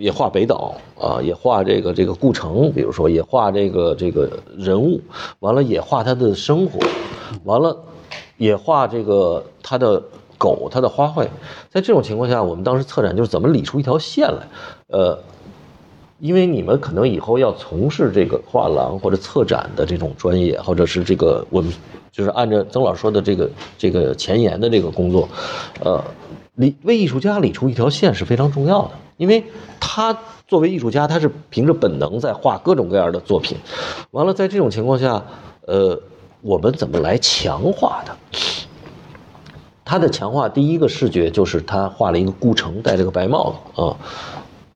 [0.00, 5.00] 也画北岛啊，也画这个这个顾城，比如说也画这个这个人物，
[5.40, 6.80] 完了也画他的生活，
[7.44, 7.76] 完了
[8.36, 10.02] 也画这个他的
[10.38, 11.26] 狗，他的花卉。
[11.70, 14.48] 在这种情况下，我们当时策展就是怎么理出一条线来，
[14.88, 15.18] 呃。
[16.20, 21.70] 因为你们可能以后要从事这个画廊或者策展的这种专业，或者是这个我们
[22.12, 25.28] 就是按照曾老师说的这个这个前沿的这个工作，
[25.82, 26.02] 呃，
[26.54, 28.90] 理为艺术家理出一条线是非常重要的。
[29.16, 29.44] 因为
[29.78, 33.56] 他作为艺术家，他是凭着本能在画各种各样的作品。
[34.10, 35.22] 完了，在这种情况下，
[35.66, 36.00] 呃，
[36.40, 38.16] 我们怎么来强化它？
[39.84, 43.96] 他的强化第一个视觉就是他画了一个顾城戴着个白帽子啊。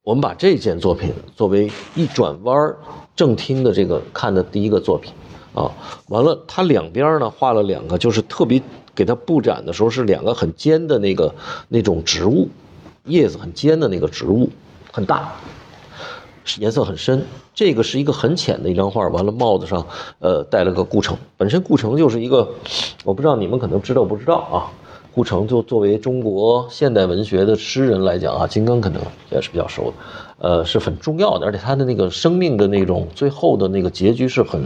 [0.03, 2.75] 我们把这件作品作为一转弯
[3.17, 5.13] 正厅的这个看的第一个作品，
[5.55, 5.71] 啊，
[6.09, 8.63] 完了，它两边呢画了两个，就是特别
[8.95, 11.35] 给它布展的时候是两个很尖的那个
[11.69, 12.49] 那种植物，
[13.05, 14.51] 叶子很尖的那个植物，
[14.93, 15.33] 很大，
[16.59, 17.25] 颜色很深。
[17.55, 19.85] 这个是一个很浅的一张画，完了帽子上
[20.21, 22.49] 呃戴了个顾城，本身顾城就是一个，
[23.05, 24.71] 我不知道你们可能知道不知道啊。
[25.13, 29.95] 顾城就作为中国现代文学的诗人来讲啊，金刚可能也是比较熟的，
[30.39, 34.63] 呃，是很重要的，而且他的那个生命的那种最后的那个结局是很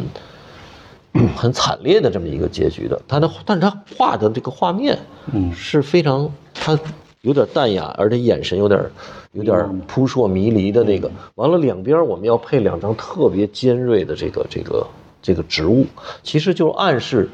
[1.35, 3.01] 很惨烈的这么一个结局的。
[3.09, 4.99] 他的，但是他画的这个画面，
[5.33, 6.79] 嗯，是非常他
[7.23, 8.85] 有点淡雅，而且眼神有点
[9.33, 11.11] 有点扑朔迷离的那个。
[11.35, 14.87] 完了，两边我们要配两张特别尖锐的这个这个。
[15.25, 15.87] 这个植物，
[16.25, 17.31] 其实就暗示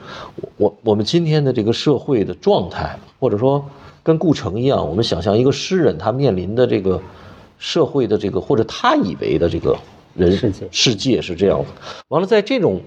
[0.58, 3.64] 我我们今天的这个社会的状态，或者说
[4.02, 7.00] 跟顾城一样，我们想象一个诗人他面临的这个
[7.58, 9.74] 社会的这个，或者他以为的这个
[10.12, 11.64] 人世界世界是这样的。
[12.08, 12.78] 完了，在这种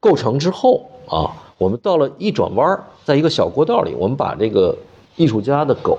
[0.00, 4.74] 构成之后啊，我们到了一转弯，在一个小过道里，我们把这个
[5.18, 5.98] 艺术家的狗，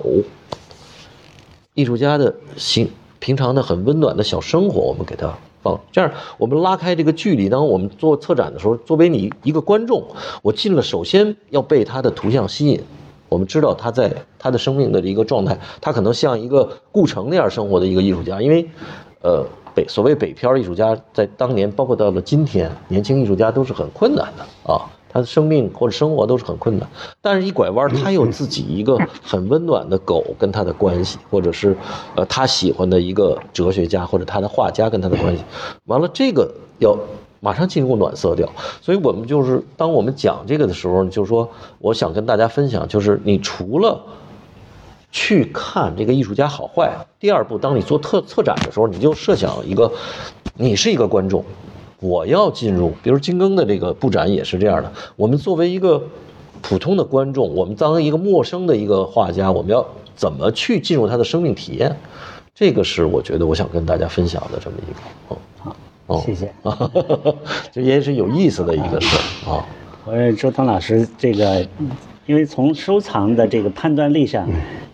[1.74, 2.90] 艺术家的心，
[3.20, 5.32] 平常的很温暖的小生活，我们给他。
[5.62, 7.46] 放这样，我们拉开这个距离。
[7.46, 10.02] 当我们做策展的时候，作为你一个观众，
[10.40, 12.80] 我进了，首先要被他的图像吸引。
[13.28, 18.40] 我们知道他在他的生命的一个状态，他可能像一个顾城那样生活的一个艺术家。
[18.40, 18.66] 因为，
[19.20, 19.44] 呃，
[19.74, 24.88] 北所谓北漂艺术家，在当年，包括到了今天，年轻艺术家都是很困难的啊。
[25.12, 26.88] 他的生命或者生活都是很困难，
[27.20, 31.76] 但是一拐弯，他有自己一个 很温暖的狗跟他的关系，或者是，
[32.14, 35.42] 呃，他喜欢的一个哲学家或者他的画家跟他的关系，
[35.86, 36.48] 完了这个
[36.78, 36.96] 要
[37.40, 38.48] 马上进入暖色调，
[38.80, 41.48] 所以我们就是当我们讲这个的时候，就是说
[41.78, 44.00] 我想跟大家分享，就是你除了
[45.10, 49.90] 去看这个艺术家好坏，第二步，当你做特策展的时候，你就设想一个，
[50.54, 51.44] 你是一个观众。
[52.00, 54.90] 我要进入，比如金庚的这个布展也是这样的。
[55.16, 56.02] 我们作为一个
[56.62, 59.86] 普通的观众，我们当一个陌生的一个画家，我们要
[60.16, 61.94] 怎么去进入他的生命体验？
[62.54, 64.98] 这个是我觉得我想跟大家分享的这么一个。
[65.28, 65.76] 哦好，
[66.06, 66.50] 哦，谢谢。
[67.70, 69.66] 这也是有意思的一个事儿啊。
[70.04, 71.66] 我说周腾老师，这个
[72.26, 74.48] 因为从收藏的这个判断力上，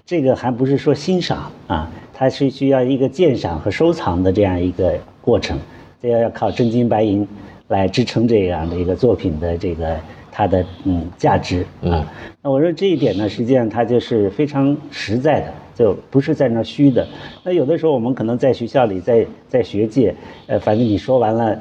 [0.05, 5.57] 这个还不是说欣赏啊，它是需要一个鉴赏和收藏的这样一个过程。
[6.03, 7.27] 这要要靠真金白银
[7.69, 9.97] 来支撑这样的一个作品的这个
[10.31, 12.07] 它的嗯价值啊。
[12.43, 17.07] 那我说这一点呢，实际上它就是非常实在的，就不是在那虚的。
[17.43, 20.15] 那有的时候我们可能在学校里，在在学界，
[20.47, 21.61] 呃，反正你说完了，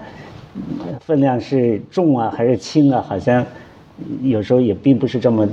[0.99, 3.45] 分量是重啊还是轻啊，好像
[4.21, 5.47] 有时候也并不是这么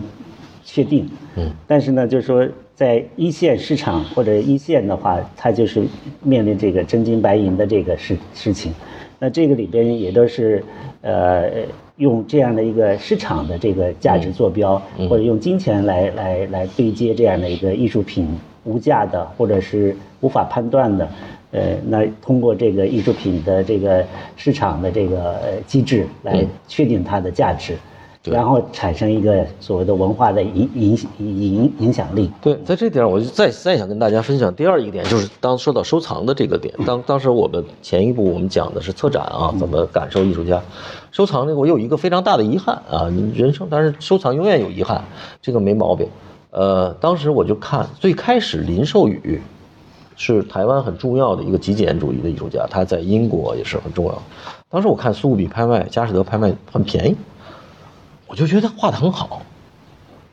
[0.64, 1.08] 确定。
[1.36, 1.50] 嗯。
[1.66, 2.46] 但是呢，就是说。
[2.82, 5.84] 在一线市场或者一线的话，它就是
[6.20, 8.74] 面临这个真金白银的这个事事情。
[9.20, 10.64] 那这个里边也都是，
[11.00, 11.48] 呃，
[11.98, 18.26] 用这样的一个市场的这个价值坐标，或者用金钱来来来对接这样的一个艺术品
[18.64, 21.08] 无价的，或者是无法判断的，
[21.52, 24.04] 呃，那通过这个艺术品的这个
[24.34, 27.76] 市场的这个机制来确定它的价值。
[28.24, 32.30] 然后产生一个所谓的文化的影影影影响力。
[32.40, 40.62] 对，在这点我就再再想跟大家分享第二一个点，就是当说到收藏的这个点，当当时我们前一步我们讲的是策展啊，怎么感受艺术家，
[41.10, 45.04] 收藏这个我有一个非常大的遗憾啊，人生但是收藏永远有遗憾，
[45.40, 46.08] 这个没毛病。
[46.50, 49.40] 呃，当时我就看最开始林寿宇。
[50.14, 54.22] 是台湾很重要的一个极简主义的艺术家，他在英国也是很重要。
[54.68, 57.16] 当时我看苏富比拍卖、佳士得拍卖很便宜，
[58.32, 59.42] 我就觉得他画的很好，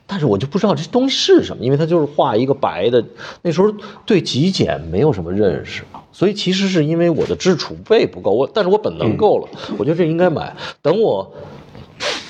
[0.08, 3.04] 但是我就不知道这东西是什么，因为他就是画一个白的。
[3.42, 3.70] 那时候
[4.06, 5.84] 对极简没有什么认识，
[6.14, 10.56] 所以其实是因为我的知识储备不够，我但是我本能够了，我觉得这应该买。
[10.82, 11.30] 等我。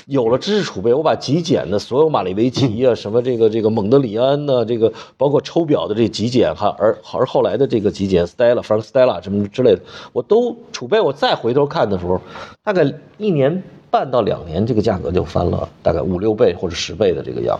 [0.06, 11.00] 有了知识储备，我把极简的所有马里维奇啊， 什么这个这个蒙德里安呢，这个包括抽表的这极简哈，而而后来的这个极简，Stella、Frank Stella 什么之类的，我都储备。
[11.00, 12.20] 我再回头看的时候，
[12.64, 17.58] 大概一年半到两年，这个价格就翻了大概五六倍或者十倍的这个样。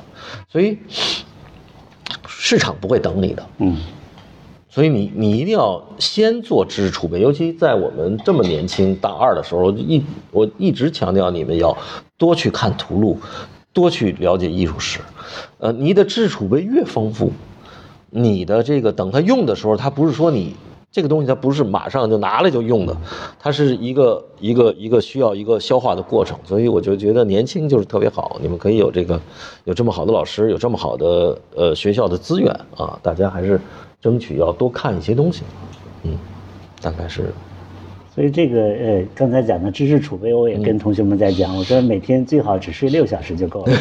[0.49, 0.78] 所以
[2.26, 3.76] 市场不会等你的，嗯。
[4.72, 10.01] 所以你你一定要先做知识储备，尤其在我们这么年轻大二的时候，一
[10.31, 11.76] 我一直强调你们要
[12.16, 13.18] 多去看图录，
[13.72, 15.01] 多去了解艺术史。
[15.59, 17.33] 呃，你的知识储备越丰富，
[18.11, 20.55] 你的这个等他用的时候，他不是说你
[20.93, 22.97] 这个东西，它不是马上就拿来就用的，
[23.38, 26.38] 它是一个一个一个需要一个消化的过程。
[26.45, 29.20] 所以我就觉得年轻就是特别好，你们可以有这个
[29.64, 33.61] 有这么好的老师，有这么好的呃学校的资源啊，大家还是。
[34.03, 35.43] 争取要多看一些东西，
[36.05, 36.16] 嗯，
[36.80, 37.34] 大概是。
[38.20, 43.72] 所以这个呃，刚才讲的知识储备，我也跟同学们在讲，我说每天最好只睡六小时就够了。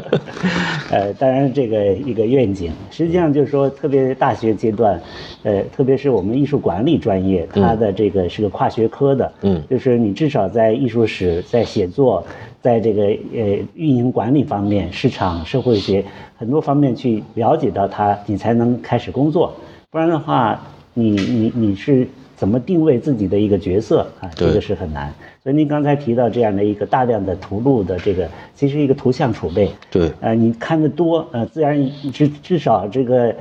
[0.90, 4.98] 呃，当然这个一个愿景，实际上就是说，特别大学阶段，
[5.42, 12.24] 呃，特别是我们艺术管理专业，它的这个是个跨学科的，嗯，就是你至少在艺术史、在写作、
[12.62, 16.02] 在这个呃运营管理方面、市场社会学
[16.38, 19.52] 很多方面去了解到它，你才能开始工作，
[19.90, 20.58] 不然的话，
[20.94, 22.08] 你你你是。
[22.40, 24.30] 怎么定位自己的一个角色啊？
[24.34, 25.12] 这个是很难。
[25.42, 29.70] 所以您刚才提到这样的一个大量的图录的这个，其实一个图像储备。
[29.90, 30.10] 对。
[30.22, 31.78] 呃，你看的多，呃，自然
[32.10, 33.36] 至至少这个，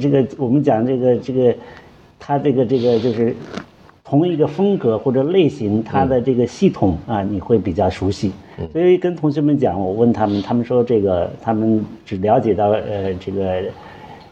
[0.00, 1.52] 这个我们讲这个这个，
[2.20, 3.34] 它这个这个就是
[4.04, 8.30] 同一个风格或者类型，它的这个系统啊，你会比较熟悉。
[8.72, 13.62] 所以跟同学们讲，我问他们，他们说这个他们只了解到呃这个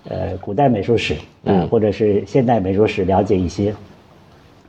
[0.08, 3.74] 呃古代美术史啊，或者是现代美术史了解一些。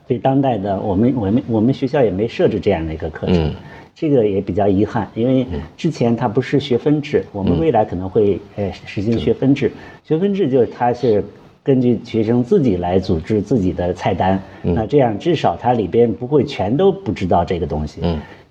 [0.07, 3.53] 对当代的我们，我们我们学校也没设置这样的一个课程，
[3.95, 5.45] 这个也比较遗憾，因为
[5.75, 9.71] 之前它不是学分制，我们未来可能会呃实行学分制。
[10.03, 11.23] 学分制就是它是
[11.63, 18.01] 根据学生自己来组织自己的菜单，那这样至少它里边不会全都不知道这个东西。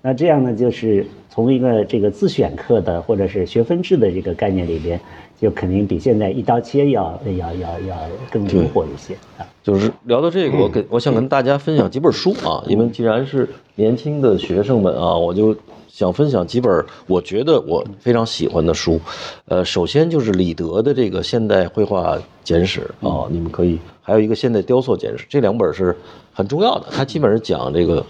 [0.01, 4.99] 那这样呢，就是从一个这个自选课的或者是学分制的这个概念里边。
[5.39, 7.97] 就肯定比现在一刀切要要要要
[8.31, 9.45] 更灵活一些啊。
[9.63, 12.63] 就是聊到这个，我跟我想跟大家分享几本书啊。
[12.67, 15.55] 因为既然是年轻的学生们啊，我就
[15.87, 18.99] 想分享几本我觉得我非常喜欢的书。
[19.45, 25.95] 呃，首先就是李德的这个《现代绘画简史》啊，你们可以还有一个《现代雕塑简史》，这两本是
[26.31, 26.87] 很重要的。
[26.91, 28.05] 它基本上讲这个，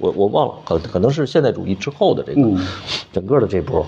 [0.00, 2.40] 我我忘了，可可能是现代主义之后的这个
[3.12, 3.86] 整个的这波。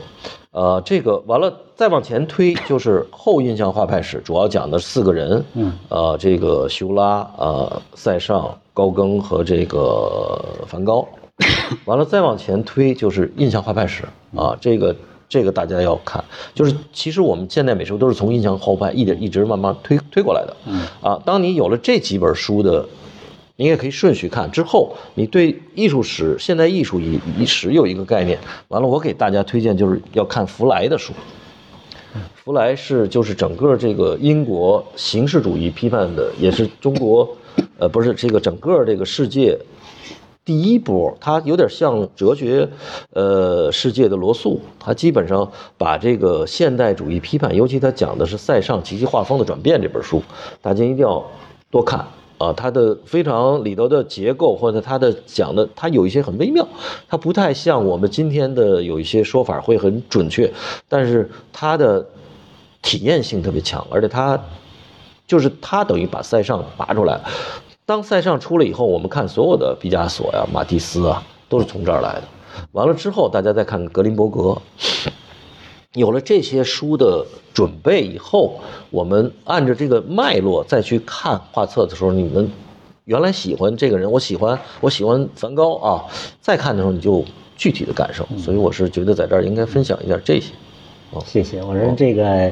[0.51, 11.09] 呃，这个完了，再往前推就是后印象画派史，主要讲的四个人，嗯，呃，这个修拉，呃，塞尚、高更和这个梵高。
[11.87, 14.05] 完了，再往前推就是印象画派史，
[14.37, 14.95] 啊，这个
[15.27, 16.23] 这个大家要看，
[16.55, 22.87] 就是其实我们现代美术都是从印象后派一点一直慢慢推推过来的，嗯，啊，当你有了这几本书的。
[23.63, 28.37] 你也可以顺序看，之后你对艺术史、现代艺术以以史有一个概念。
[28.67, 31.13] 完了，我给大家推荐就是要看福来的书。
[32.35, 37.37] 福来是就是整个这个英国形式主义批判的，也是中国，
[37.79, 39.57] 呃，不是这个整个这个世界
[40.45, 41.17] 第一波。
[41.21, 42.69] 他有点像哲学，
[43.13, 44.61] 呃，世界的罗素。
[44.81, 45.49] 他基本上
[45.79, 50.21] 把这个现代主义批判，尤其他讲的是塞尚及其画风的转变这本书，
[50.61, 51.25] 大家一定要
[51.71, 52.05] 多看。
[52.43, 56.66] 啊，它的非常里头的结构，或者它的讲的，它有一些很微妙，
[57.09, 60.53] 它不太像我们今天的有一些说法会很准确，
[60.88, 62.05] 但是它的
[62.82, 64.38] 体验性特别强，而且它
[65.26, 67.20] 就是它等于把塞尚拔出来。
[67.86, 72.22] 当塞尚出来以后，我们看所有的毕加索呀、马蒂斯啊，都是从这儿来的。
[72.72, 74.61] 完了之后，大家再看格林伯格。
[75.95, 78.59] 有了这些书的准备以后，
[78.90, 82.49] 我们按照这个脉络再去看画册的时候，你们
[83.05, 86.05] 原来喜欢这个人，我喜欢我喜欢梵高啊，
[86.40, 87.22] 再看的时候你就
[87.57, 90.53] 具体的感受，所以我是觉得在这儿应该分享一下这些。
[91.26, 91.62] 谢谢。
[91.62, 92.51] 我说这个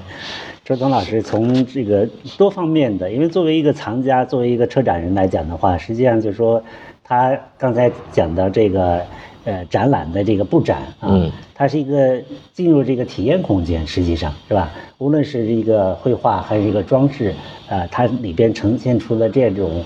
[0.63, 6.63] 周东老师从这个多方面的，因为作为一个藏家，作为一个车展人来讲的话，实际上就是说
[7.03, 9.03] 他刚才讲到这个
[9.45, 12.21] 呃展览的这个布展啊，嗯它是一个
[12.53, 14.71] 进入这个体验空间，实际上是吧？
[14.99, 17.35] 无论是一个绘画还是一个装饰，
[17.69, 19.83] 呃，它里边呈现出了这种。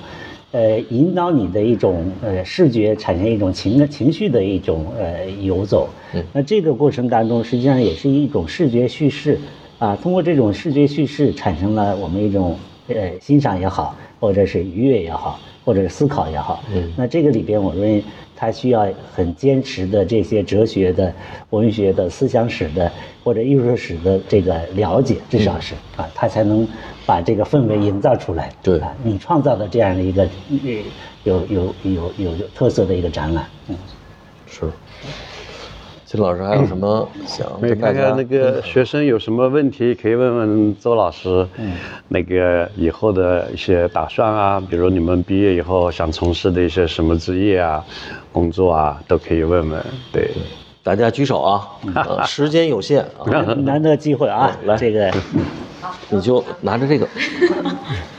[0.52, 9.36] 呃，引导你的一种呃视觉产生一种情情绪的一种呃游走，嗯那这个过程当中实际上也是一种视觉叙事，
[9.80, 18.03] 啊，通过这种视觉叙事产生了我们一种呃欣赏也好，或者是愉悦也好，或者是思考也好，嗯那这个里边我认为
[18.35, 21.12] 它需要很坚持的这些哲学的、
[21.51, 22.91] 文学的、思想史的
[23.22, 26.66] 或者艺术史的这个了解，至少是啊，他才能
[27.05, 28.51] 把这个氛围营造出来。
[28.62, 30.27] 对啊，你创造的这样的一个
[31.25, 33.77] 有有有有特色的一个展览，嗯。
[34.47, 34.70] 是。
[36.14, 37.44] 金老师还有什么想
[37.80, 41.44] 看看那个学生有什么问题，可以问问周老师。
[41.56, 41.72] 嗯，
[42.06, 47.84] 那个以后的一些打算啊，比如你们毕业以后想从事的一些什么职业啊、
[48.30, 49.84] 工作啊，都可以问问。
[50.12, 50.30] 对，
[50.84, 51.66] 大家举手啊？
[51.96, 55.12] 呃时间有限啊， 难得机会啊，来这个
[56.10, 57.08] 你就拿着这个。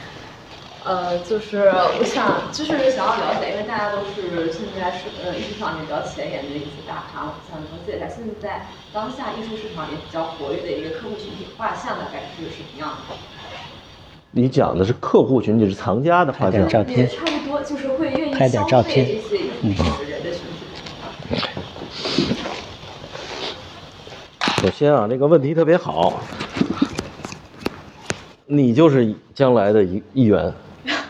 [0.86, 1.65] 呃，就是
[1.97, 13.15] 我想，就是想要了解，因为大家都是现在是呃艺术上面比较前沿的一些大咖，我想了解一下现在当下艺术市场里比较活跃的一个客户群体画像的感觉是什么样的？
[14.29, 16.51] 你讲的是客户群体是藏家的画像。
[16.51, 20.61] 拍点，照片，差不多，就是会愿意拍点消照片费这些艺术品的人的群体。
[24.61, 26.21] 首先啊，这个问题特别好，
[28.45, 30.53] 你就是将来的一一员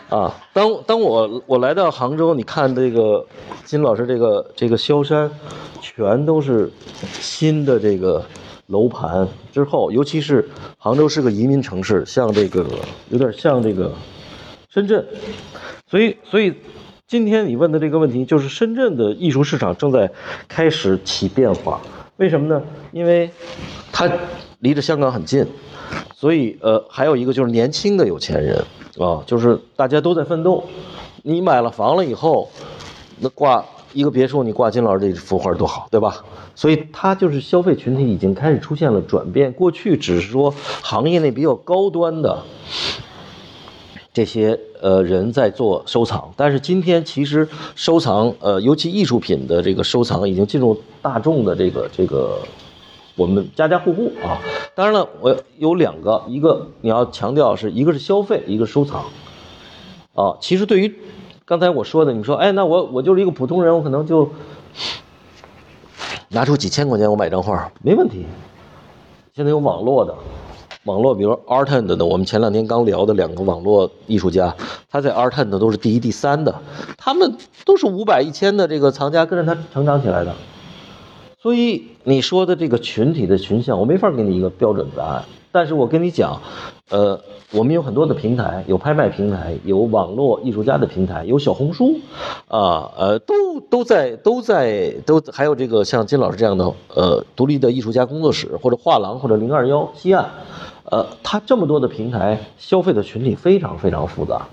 [0.08, 0.34] 啊。
[0.52, 3.26] 当当我我来到杭州，你看这个
[3.64, 5.30] 金老师这个这个萧山，
[5.80, 6.70] 全都是
[7.20, 8.24] 新的这个
[8.66, 10.48] 楼盘之后，尤其是
[10.78, 12.64] 杭州是个移民城市，像这个
[13.10, 13.92] 有点像这个
[14.68, 15.04] 深圳，
[15.90, 16.54] 所以所以。
[17.08, 20.10] 今天你问的这个问题，就是深圳的艺术市场正在
[20.48, 21.80] 开始起变化。
[22.16, 22.60] 为什么呢？
[22.90, 23.30] 因为
[23.92, 24.10] 它
[24.58, 25.46] 离着香港很近，
[26.26, 28.58] 所以呃，还有一个就是年轻的有钱人
[28.98, 30.64] 啊，就是大家都在奋斗。
[31.22, 32.50] 你买了房了以后，
[33.20, 36.24] 那挂一个别墅，你挂金老师这幅画多好，对吧？
[36.56, 39.52] 所以它就是消费群体已经开始出现了转变。
[39.52, 40.52] 过去只是说
[40.82, 42.42] 行业内比较高端的
[44.12, 52.40] 这些呃人在做收藏，但是今天其实收藏呃，尤其艺术品的这个收藏已经进入大众的这个这个
[53.16, 54.38] 我们家家户户啊。
[54.74, 59.04] 当然了，我有两个，一个你要强调是一个是消费，一个收藏
[60.14, 60.36] 啊。
[60.40, 60.94] 其实对于
[61.44, 64.30] 刚才我说的，你说哎，那我我就是一个普通人，我可能就
[66.28, 68.26] 拿出几千块钱我买张画没问题。
[69.34, 70.14] 现在有网络的，
[70.84, 74.54] 网络，比如 Artend 的，我们前两天刚聊的两个网络艺术家，
[74.90, 76.54] 他在 Artend 都是第一、第三的，
[76.96, 80.34] 他们都是五百、一千的这个藏家跟着他成长起来的。
[81.40, 85.24] 所以你说的这个群体的群像，我没法给你一个标准答案。
[85.50, 86.40] 但是我跟你讲，
[86.88, 91.96] 呃，我们有很多的平台，有拍卖平台，有网络艺术家的平台，有小红书，
[92.46, 93.34] 啊，呃，都
[93.68, 100.26] 都在都在都还有这个像金老师这样的呃独立的艺术家工作室，或者画廊，或者零二幺西岸，
[100.84, 104.46] 呃，它这么多的平台，消费的群体非常非常复杂。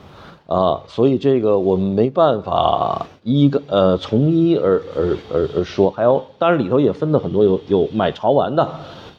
[0.46, 8.68] 啊，所以这个我们没办法一个呃从一而而而而说，还有当然里头也分的很多，有有买潮玩的，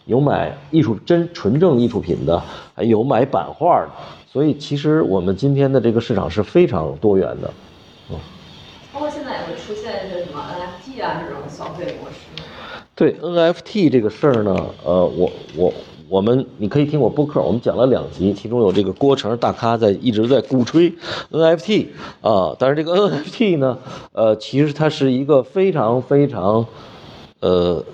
[0.04, 2.40] 有买艺术真纯正艺术品的，
[2.74, 3.90] 还有买版画的，
[4.30, 7.50] 所以其实我们今天的这个市场是非常多元的。
[8.10, 8.16] 嗯
[8.92, 12.44] 包括现在也会出现一些什么 NFT 啊这种消费模式。
[12.94, 14.54] 对 NFT 这个事儿呢，
[14.84, 15.74] 呃，我我
[16.14, 20.94] 我们你可以听我播客，我们讲了两集，其中有这个郭成大咖在一直在鼓吹
[21.32, 21.88] NFT
[22.20, 23.78] 啊，但是这个 NFT 呢，
[24.12, 26.66] 呃，其实它是一个非常非常
[27.40, 27.84] 呃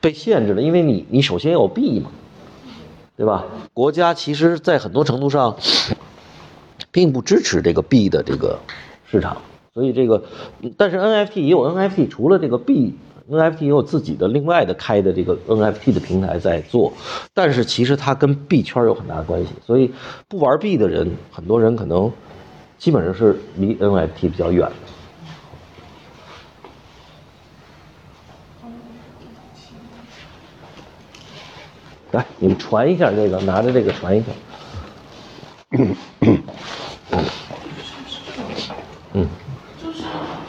[0.00, 2.10] 被限制的，因为你你首先要有币嘛，
[3.16, 3.44] 对吧？
[3.72, 5.56] 国家其实在很多程度上
[6.90, 8.58] 并不支持这个币的这个
[9.08, 9.36] 市场，
[9.72, 10.24] 所以这个，
[10.76, 12.96] 但是 NFT 也有 NFT，除了这个币
[13.30, 16.92] ，NFT 也有自己的另外的开的这个 NFT 的平台在做，
[17.32, 19.92] 但是其实它跟币圈有很大的关系，所以
[20.28, 22.12] 不玩币的人，很多人可能
[22.78, 24.74] 基本上是离 NFT 比较远的。
[32.12, 34.26] 来，你们传一下这个，拿着这个传一下。
[39.14, 39.26] 嗯，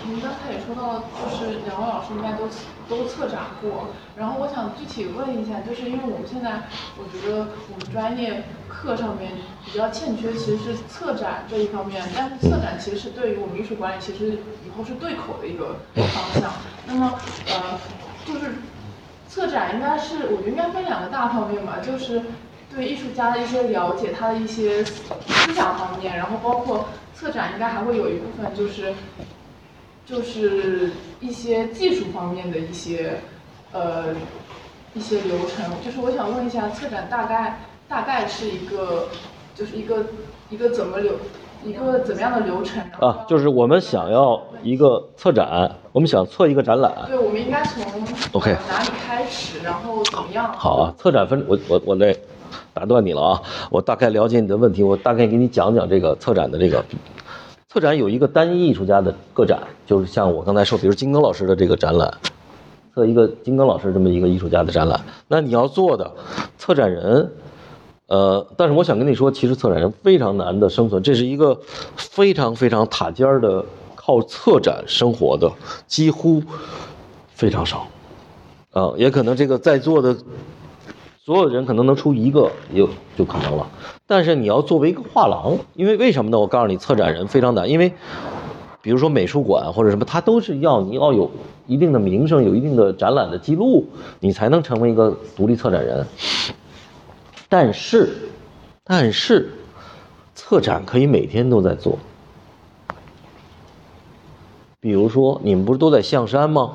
[0.08, 2.48] 您刚才也说说到就是两位老师应该都
[2.90, 3.88] 都策展过，
[4.18, 6.64] 然后我想具体问一下，就是因为我们现在
[6.98, 9.32] 我觉得我们专业课上面
[9.66, 14.34] 比较欠缺其实是策展这一方面，但是策展其实是对于我们艺术管理其实
[14.66, 16.52] 以后是对口的一个方向。
[16.88, 17.14] 那么
[17.48, 17.80] 呃，
[18.26, 18.56] 就是
[19.30, 22.22] 策展应该是我觉得应该分两个大方面吧，就是
[22.74, 28.94] 对艺术家的一些了解，他的一些思想方面，然后包括策展应该还会有一部分就是
[30.06, 33.20] 就是一些技术方面的一些
[33.72, 34.06] 呃
[34.94, 35.66] 一些流程。
[35.84, 39.08] 就是我想问一下，策展大概大概是一个
[39.56, 40.06] 就是一个
[40.50, 41.14] 一个怎么流
[41.66, 42.84] 一个怎么样的流程？
[43.00, 46.94] 啊，就是我们想要一个策展，我们想策一个展览。
[47.08, 47.84] 对，我们应该从
[48.34, 50.54] OK 哪里开始，然后怎么样？
[50.54, 52.16] 好啊，策展分我我我那
[52.74, 53.42] 打断你了啊，
[53.72, 56.86] 我大概了解你的问题，我大概给你讲讲这个策展的这个。
[57.76, 62.10] 策展有一个单一艺术家的个展，就是像我刚才说，比如金庚老师的这个展览，
[62.94, 64.98] 策一个金庚老师这么一个艺术家的展览，
[65.28, 66.10] 那你要做的
[66.58, 67.30] 策展人，
[68.08, 71.60] 呃，但是我想跟你说，其实策展人非常难的生存，这是一个
[71.98, 75.52] 非常非常塔尖的靠策展生活的，
[75.86, 76.42] 几乎
[77.34, 77.86] 非常少。
[78.72, 80.16] 啊，也可能这个在座的
[81.26, 83.68] 所有人可能能出一个，也有就可能了。
[84.06, 86.40] 但是你要作为一个画廊，因为为什么呢？
[86.40, 87.92] 我告诉你，策展人非常难，因为
[88.84, 91.32] 比如说美术馆或者什么，它都是要你要有
[91.66, 93.88] 一定的名声，有一定的展览的记录，
[94.20, 96.06] 你才能成为一个独立策展人。
[97.50, 98.14] 但是，
[98.84, 99.50] 但是，
[100.36, 101.98] 策展可以每天都在做。
[104.80, 106.74] 比如说，你们不是都在象山吗？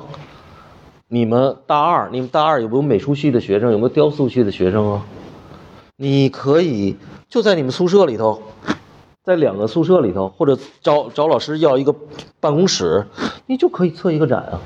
[1.13, 3.73] 你们大二，你们大二有没有美术系的学生？
[3.73, 5.05] 有没有雕塑系的学生啊？
[5.97, 6.95] 你可以
[7.27, 8.41] 就在你们宿舍里头，
[9.21, 11.93] 在两个宿舍里头，或者找找老师要一个
[12.39, 13.07] 办公室，
[13.45, 14.61] 你就可以策一个展啊。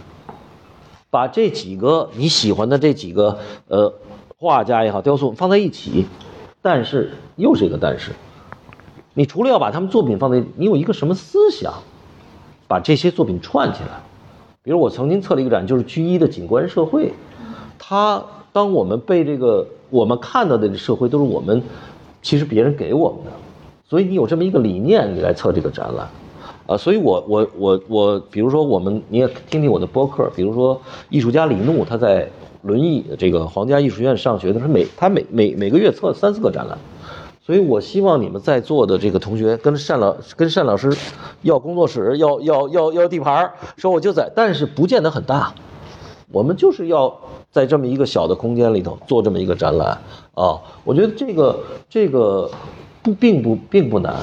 [1.09, 3.91] 把这几个你喜欢的这几个呃
[4.37, 6.05] 画家也好，雕塑放在一起，
[6.61, 8.11] 但是又是一个但是，
[9.15, 11.73] 你除了要把他们作品放在，你有一个什么思想，
[12.67, 14.03] 把这些作品串起来。
[14.65, 17.13] 比如我曾经策了一个展，就是居一的景观社会，
[17.77, 21.61] 它当我们被这个我们看到的社会都是我们
[22.23, 23.31] 其实别人给我们的，
[23.87, 26.09] 所以你有这么一个理念，你来测这个展览，
[26.65, 32.27] 啊，所以我我我我，比如说我们你也听听我的播客，比如说艺术家李怒他在
[32.63, 36.75] 轮椅这个皇家艺术院上学的时候，每他每每每个月测三四个展览。
[37.45, 40.91] 所以，我希望你们在座的这个同学跟单老跟单老师
[41.43, 45.53] 要工作室，要要要要地盘，说我就在，但是不见得很大。
[46.31, 47.15] 我们就是要
[47.51, 49.95] 在这么一个小的空间里头做这么一个展览
[50.33, 50.59] 啊。
[50.83, 52.49] 我觉得这个这个
[53.03, 54.15] 不并不并不难。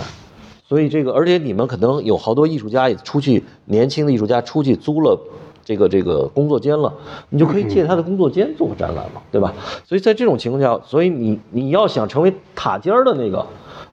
[0.67, 5.17] 所以这个，而且你们可能有好多艺术家也出去，年轻的艺术家出去租了。
[5.65, 6.93] 这个这个工作间了，
[7.31, 9.53] 你就可以借他的工作间做个展览嘛，对吧？
[9.85, 13.47] 所以在这种情况下，所以你你要想成为塔尖儿的那个，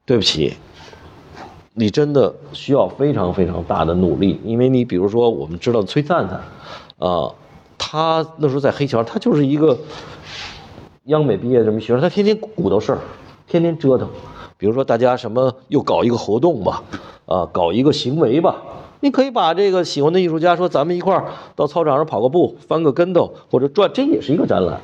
[0.06, 0.54] 对不起，
[1.76, 6.42] 你真的需要非常非常大的努力，因为你比如说我们知道崔灿灿，
[6.98, 7.32] 啊，
[7.78, 9.78] 他那时候在黑桥，他就是一个
[11.06, 13.00] 央美毕业这么学生，他天天鼓捣事儿，
[13.48, 14.10] 天天折腾，
[14.58, 16.84] 比如说大家什么又搞一个活动吧，
[17.26, 18.56] 啊，搞一个行为吧。
[19.02, 21.26] 你可以把这个喜欢的艺术家说，咱们一块儿
[21.56, 24.80] 到操场上跑个步，翻个跟头或者转，这也是一个展览。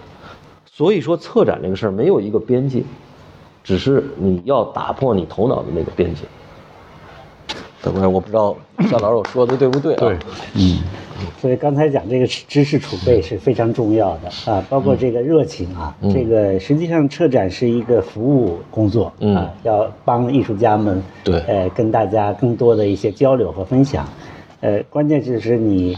[0.65, 2.83] 所以说，策展这个事儿没有一个边界，
[3.63, 6.21] 只是你要打破你头脑的那个边界。
[7.85, 8.57] 等会儿我不知道
[8.89, 9.99] 夏老师我说的对不对啊？
[9.99, 10.17] 对，
[10.55, 10.79] 嗯，
[11.39, 21.39] 所以刚才讲这个知识储备是非常重要的啊，包括这个热情啊，这个实际上策展是一个服务工作啊，要帮艺术家们对。
[21.41, 24.03] 呃跟大家更多的一些交流和分享，
[24.61, 25.95] 呃，关键就是你。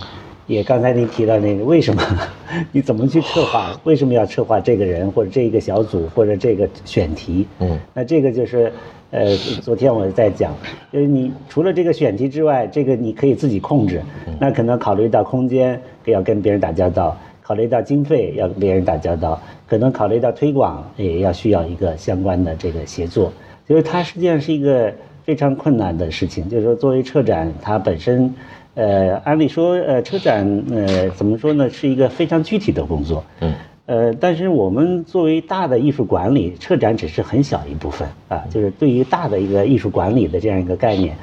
[0.48, 2.02] 也刚才您提到那个为什么，
[2.72, 3.78] 你怎么去策划？
[3.84, 7.46] 为什么要策划这个人或者这一个小组或者这个选题？
[7.60, 8.72] 嗯，那这个就是，
[9.12, 10.56] 呃，昨天我在讲，
[10.92, 14.02] 就是你除了这个选题之外，这个你可以自己控制。
[14.40, 23.34] 那可能考虑到空间要跟别人打交道，考虑到经费要跟别人打交道，可能考虑到推广也要需要一个相关的这个协作。
[23.68, 24.94] 就是它实际上是一个
[25.26, 26.48] 非常困难的事情。
[26.48, 28.34] 就是说，作为策展，它本身。
[28.78, 33.24] 呃，按理说，呃，车展，呃，怎么说呢，是一个非常具体的工作。
[33.40, 33.52] 嗯。
[33.88, 38.44] 呃，但是我们作为大的艺术管理，车展只是很小一部分啊。
[38.52, 41.18] 就是对于大的一个艺术管理的这样一个概念，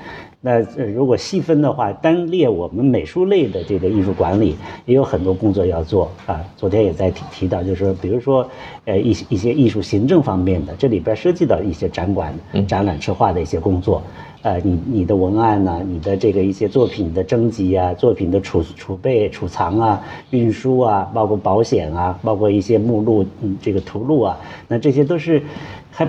[0.47, 4.55] 那呃如果细分的话，单列我们美术类的这个艺术管理，
[4.85, 6.39] 也有很多工作要做啊。
[6.55, 8.47] 昨天也在提提到，就是说，比如说，
[8.85, 12.35] 呃，一些一些艺术行政方面的，这里边涉及到一些展馆、
[12.69, 14.03] 展览策划的一些工作。
[14.43, 24.39] 呃，你你的文案呢，你的这个一些作品的征集啊，作品的储储备、储藏啊，运输啊，包括保险啊，包括一些目录、嗯，这个图录啊，
[24.69, 25.43] 那这些都是
[25.91, 26.07] 还。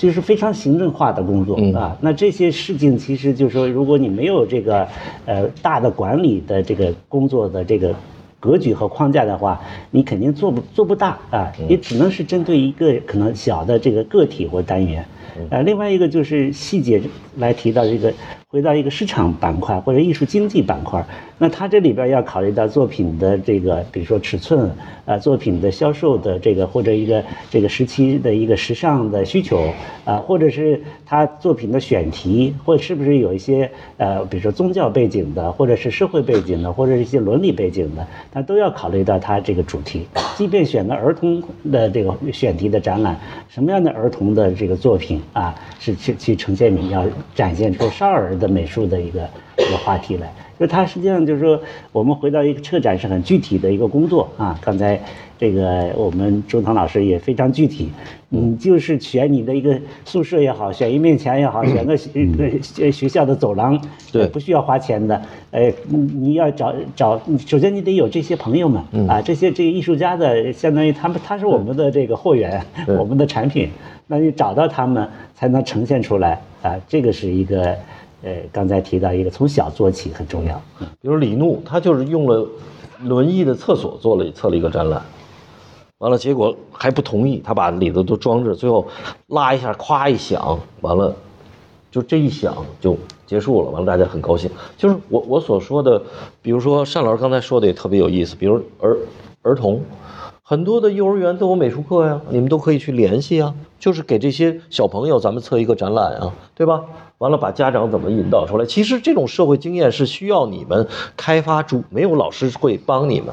[0.00, 4.88] 就是非常行政化的工作啊，那这些事情其实就是说，如果你没有这个
[5.26, 7.94] 呃大的管理的这个工作的这个
[8.40, 9.60] 格局和框架的话，
[9.90, 15.04] 你肯定做不做不大啊，也只能是针对一个可能小的这个个体或单元，
[15.50, 17.02] 呃，另外一个就是细节
[17.36, 18.10] 来提到这个。
[18.52, 21.06] 回到一个市场板块或者艺术经济板块，
[21.38, 24.68] 那它这里边要考虑到作品的这个，比如说尺寸，
[25.04, 29.72] 啊，作品的销售的这个或者一个这个时期的一个时尚的需求，
[30.04, 40.08] 啊，或者是它作品的选题，或是不是有一些呃，比如说宗教背景的，或者是社会背景的，或者一些伦理背景的，它都要考虑到它这个主题。
[40.36, 41.40] 即便选择儿童
[41.70, 43.16] 的这个选题的展览，
[43.48, 48.36] 什么样的儿童的这个作品啊，是去去呈现你要展现出少儿。
[48.40, 49.20] 的美术的一个
[49.58, 51.60] 一个话题来，就它实际上就是说，
[51.92, 54.58] 我们回到一个策展是很具体的一个工作啊。
[54.62, 54.98] 刚才
[55.38, 57.90] 这个我们周棠老师也非常具体，
[58.30, 63.80] 你就是选你的一个宿舍也好，选一面墙也好，选个学学校的走廊，
[64.10, 65.20] 对，不需要花钱的。
[65.50, 72.62] 哎，你要找找，首先你得有这些朋友们啊，这些这个艺术家的，相当于他们他是我们的这个货源，
[72.98, 73.68] 我们的产品，
[74.06, 77.76] 那你找到他们才能呈现出来啊，这个是一个。
[78.22, 80.60] 呃，刚才提到一个从小做起很重要，
[81.00, 82.46] 比如李怒，他就是用了
[83.04, 85.02] 轮椅的厕所做了测了一个展览，
[85.98, 88.86] 完了结果还不同意，他把里头都装着，最后
[89.28, 91.16] 拉一下，咵一响，完了
[91.90, 94.50] 就这一响就结束了，完了大家很高兴。
[94.76, 96.02] 就是我我所说的，
[96.42, 98.96] 比如说单老师刚才说的也特别有意思，比如儿
[99.42, 99.82] 儿童，
[100.50, 106.82] 很多的幼儿园都有美术课呀，你们都可以去联系啊，就是给这些小朋友咱们测一个展览啊，对吧？
[107.18, 108.66] 完了，把家长怎么引导出来？
[108.66, 113.32] 其实这种社会经验是需要你们开发出，没有老师会帮你们，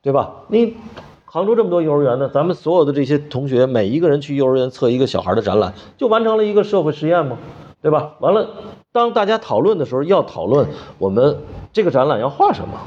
[0.00, 0.30] 对吧？
[0.46, 0.76] 你
[1.24, 7.36] 杭州这么多幼儿园呢，咱们所有的这些同学，每一个人去幼儿园测一个小孩的展览，就完成了一个社会实验吗？
[7.82, 8.12] 对吧？
[8.20, 8.48] 完了，
[8.92, 10.68] 当大家讨论的时候，要讨论
[10.98, 11.36] 我们
[11.72, 12.78] 这个展览要画什么，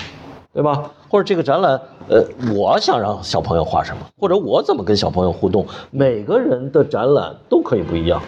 [0.57, 0.89] 对吧？
[1.07, 1.79] 或者这个展览，
[2.09, 2.19] 呃，
[2.51, 5.63] 我想让小朋友画什么，或者我怎么跟小朋友互动？
[5.91, 8.19] 每个人的展览都可以不一样。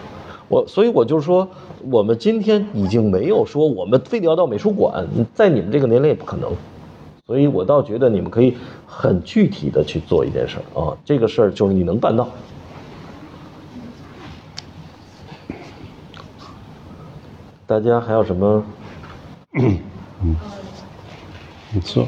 [0.46, 1.48] 我所以，我就是说，
[1.90, 5.04] 我们今天已经没有说我们非得要到美术馆，
[5.34, 6.52] 在你们这个年龄也不可能。
[7.26, 12.28] 所以我倒觉得你们可以很具体的去做一件事儿啊，这个事儿就是你能办到。
[17.66, 18.64] 大家还有什么？
[19.54, 20.36] 嗯，
[21.74, 22.06] 没错。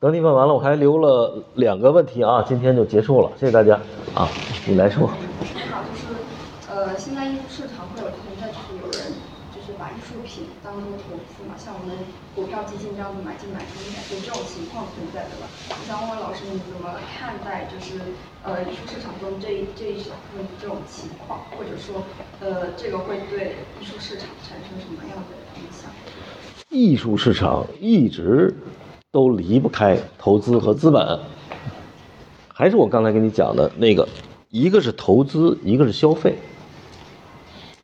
[0.00, 3.74] 等你问完了，我还留了两个问题啊，今天就结束了，谢谢大家
[4.14, 4.30] 啊，
[4.64, 5.08] 你来说。
[5.08, 6.14] 好，就是
[6.70, 9.10] 呃，现在艺术市场会有存在，就是有人
[9.50, 11.98] 就是把艺术品当做投资嘛，像我们
[12.30, 13.82] 股票基金这样子买进买出，
[14.14, 15.50] 有这种情况存在，对吧？
[15.66, 17.98] 我想问问老师，你怎么看待就是
[18.46, 22.06] 呃艺术市场中这一这一小部分这种情况，或者说
[22.38, 25.90] 呃这个会对艺术市场产生什么样的影响？
[26.70, 28.54] 艺术市场一直。
[29.10, 31.18] 都离不开投资和资本，
[32.52, 34.06] 还是我刚才跟你讲的那个，
[34.50, 36.34] 一个是投资，一个是消费。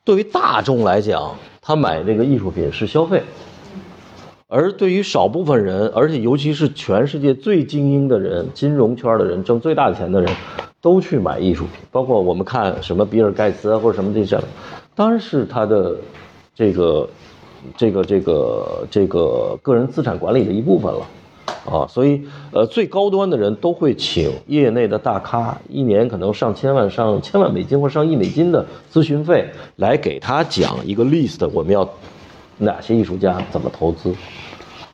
[0.05, 3.21] 对于大众来讲，他买这个艺术品是消费；
[4.49, 10.31] 而对于少部分人，而且尤其是全世界最精英的人、金融圈的人、挣最大钱的人，
[10.83, 11.77] 都去买艺术品。
[11.91, 14.39] 包括我们看什么比尔盖茨啊，或者什么这些，
[14.95, 15.97] 当然是他的
[16.55, 17.09] 这个。
[17.77, 21.07] 这个这个这个个人资产管理的一部分了，
[21.65, 22.23] 啊，所以
[22.53, 31.89] 呃最高端的人都会请业内的大咖，一年可能上千万、上千万美金或上亿美金的咨询费，来给他讲一个 list，我们要
[32.59, 34.15] 哪些艺术家怎么投资，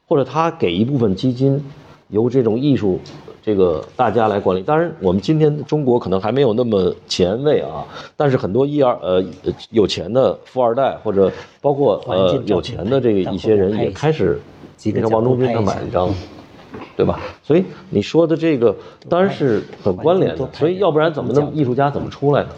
[0.07, 1.63] 或者他给一部分基金，
[2.09, 3.01] 由这种艺术。
[3.43, 7.85] 这个大家来管理，当然我们今天中国可能还没有那么前卫啊，
[8.17, 9.25] 但是很多一二呃
[9.71, 14.39] 有钱的富二代或者包括呃有钱的这个一些人也开始，
[14.83, 16.09] 你看王中军他买一张，
[16.97, 17.19] 对吧？
[17.43, 18.77] 所以你说的这个
[19.09, 22.49] 当然是很关联的，所以要不然怎么那么艺术家怎么出来呢？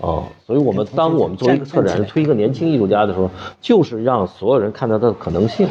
[0.00, 3.30] 啊，所以我们当我们作为一个策展人推一个年轻艺术家的时候，
[3.60, 5.66] 就是让所有人看到他的可能性。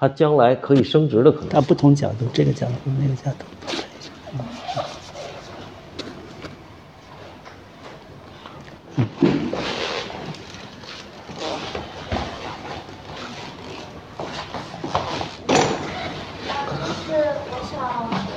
[0.00, 1.48] 它将来可以升值的可能。
[1.48, 3.44] 它不同角度，这个角度，那个角度。
[17.08, 17.76] 就是我想，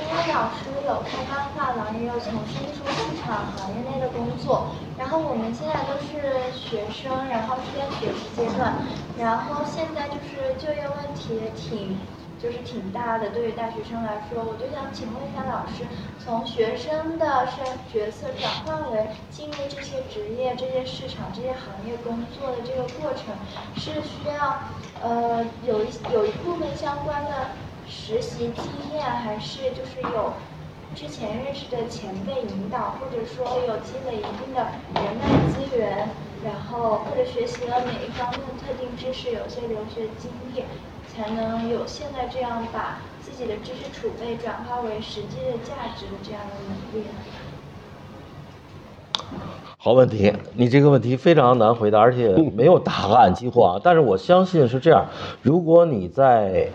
[0.02, 8.74] 因为老师有开干发廊，也有从事一些工厂行业内的工作，然后我们现在都是学生，然后是在学习阶段。
[9.20, 11.98] 然后现在就是就业问题挺。
[12.42, 15.86] 就是挺大的，对于大学生来说，我就想请问一下老师，
[16.18, 17.64] 从学生的身
[17.94, 23.38] 角色转换为进入这些职业、这些市场、这些行业工作的这个过程，
[23.78, 24.58] 是需要
[25.04, 27.52] 呃有一有一部分相关的
[27.88, 30.34] 实习经验，还是就是有
[30.96, 34.66] 之前认识的前辈引导，或者说有积累一定的
[34.96, 36.10] 人脉资源，
[36.44, 40.64] 然后或者学习了哪一方面特定知识，有些留学经历。
[41.14, 47.06] 才能有现在这样把自己的知识储备转化为实际的价值的这样的能力。
[49.78, 53.78] 好问题，你这个问题非常难回答，而且没有答案几乎啊。
[53.84, 55.06] 但是我相信是这样，
[55.42, 56.70] 如果你在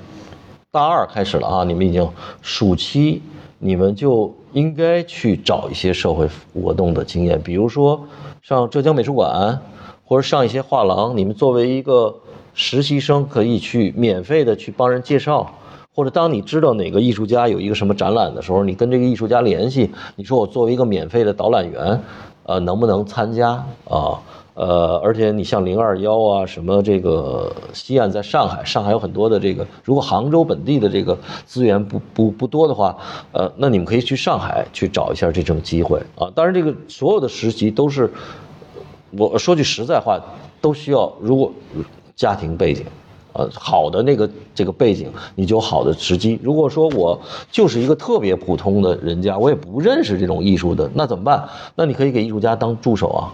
[0.71, 2.07] 大二开始了啊，你们已经
[2.43, 3.23] 暑期，
[3.59, 8.07] 你们就应该去找一些社会活动的经验，比如说
[8.47, 9.61] 上浙江美术馆，
[10.05, 12.15] 或者上一些画廊，你们作为一个。
[12.55, 15.51] 实习生可以去免费的去帮人介绍，
[15.95, 22.01] 或者当你知道哪个艺术家有一个什么展览的时候，你跟这个艺术家联系，你说我作为一个免费的导览员，
[22.45, 23.67] 呃，能不能参加啊？
[23.85, 24.19] 呃，
[24.57, 32.97] 呃而且你像零二幺啊，什么这个西岸在上海，上海有很多的这个，如果杭州本地的这个资源不不不多的话，
[33.31, 36.29] 呃，那你们可以去上海去找一下这种机会啊。
[36.35, 38.11] 当然，这个所有的实习都是，
[39.13, 40.21] 我说句实在话，
[40.61, 41.53] 都需要如果。
[42.17, 42.83] 家庭背景，
[43.35, 46.41] 呃，好的那个这个背景，你就有好的时机。
[46.43, 47.21] 如果说我
[47.51, 51.47] 就是一个特别普通的人家，我也不认识这种艺术的，那怎么办？
[51.75, 53.29] 那你可以给艺术家当助手啊，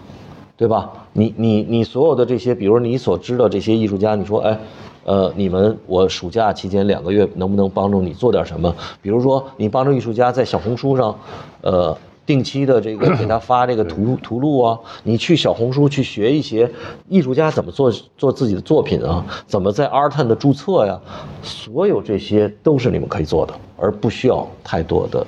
[0.55, 0.91] 对吧？
[1.13, 4.59] 你你你所有的这些，比如你所知道这些艺术家，你说，哎，
[5.03, 8.73] 呃，你们我暑假期间两个月能不能帮助你做点什么？
[9.01, 11.15] 比如说你帮助艺术家在小红书上，
[11.61, 11.97] 呃。
[12.25, 16.71] 定期的这个给他发这个图图录啊，你去小红书去学一些
[17.09, 20.97] 艺术家怎么做做自己的作品啊，怎么在 Artan 的注册呀，
[21.41, 25.27] 所有这些都是你们可以做的，而不需要太多的，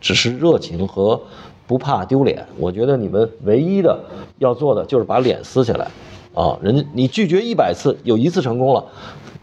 [0.00, 1.20] 只是热情和
[1.68, 2.44] 不怕丢脸。
[2.56, 3.96] 我觉得你们唯一的
[4.38, 5.86] 要做的就是把脸撕下来，
[6.34, 8.84] 啊，人家你拒绝一百次，有一次成功了，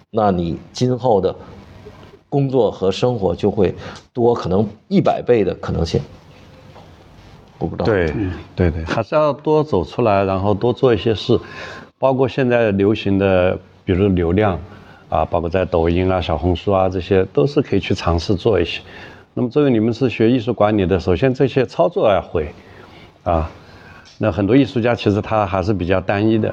[0.09, 1.33] 那你今后的
[2.27, 3.73] 工作和生活就会
[4.11, 6.01] 多可能一百倍的可能性。
[7.59, 7.85] 我不知道。
[7.85, 8.11] 对，
[8.55, 11.39] 对对，还是要多走出来，然后多做一些事，
[11.97, 14.59] 包括现在流行的，比如流量，
[15.07, 18.81] 啊，包括在抖音啊、小红书啊，这些都是可以去尝试做一些。
[19.37, 22.47] 那么作为你们是学艺术管理的，首先这些操作要会，
[23.23, 23.51] 啊，
[24.17, 26.51] 那很多艺术家其实他还是比较单一的，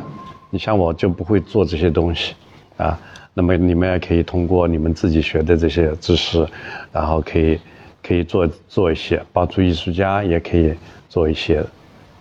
[0.50, 2.34] 你像我就不会做这些东西，
[2.76, 2.98] 啊，
[3.34, 6.46] 那么你们也可以通过你们自己学的这些知识，
[6.92, 7.58] 然后可以。
[8.04, 10.74] 可以做做一些帮助艺术家，也可以
[11.08, 11.60] 做一些，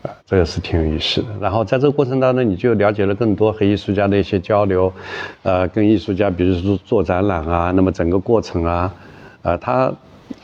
[0.03, 1.27] 啊，这个是挺有意思的。
[1.41, 4.93] 然后在这个过程当中，你就了解了更多和艺术家的一些交流，
[5.41, 8.93] 呃，跟艺术家，比如说做展览啊，那么整个过程啊，
[9.41, 9.91] 呃，他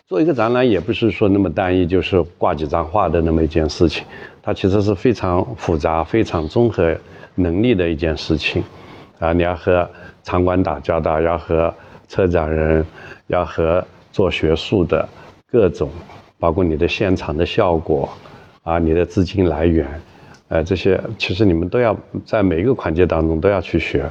[0.08, 4.06] 做一个展览也不是说那么单一，就是挂几张画的那么一件事情，
[4.42, 6.96] 它其实是非常复杂、非常综合
[7.36, 8.64] 能力的一件事情，
[9.20, 9.86] 啊，你要和
[10.24, 11.74] 场馆打交道，要和
[12.08, 12.86] 策展人，
[13.28, 15.08] 要和做学术的。
[15.52, 15.90] 各种，
[16.40, 18.10] 包括你的现场的效果，
[18.64, 19.86] 啊，你的资金来源，
[20.48, 21.94] 呃，这些其实你们都要
[22.26, 24.10] 在每一个环节当中都要去学，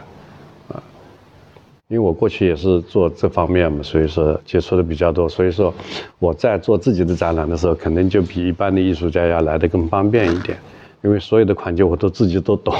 [1.88, 5.72] 因为我过去也是做这方面嘛，所以说接触的比较多，所以说
[6.18, 10.58] 我在做自己的展览的时候，肯定就比一般的艺术家要来的更方便一点，
[11.02, 12.74] 因为所有的环节我都自己都懂，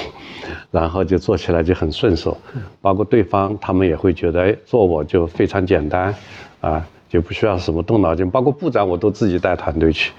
[0.71, 2.37] 然后就做起来就很顺手，
[2.81, 6.15] 包括对方他们也会觉得，哎，做我就非常简单，
[6.61, 6.87] 啊。
[7.09, 10.13] 就不需要什么动脑筋，包括布展我都自己带团队去，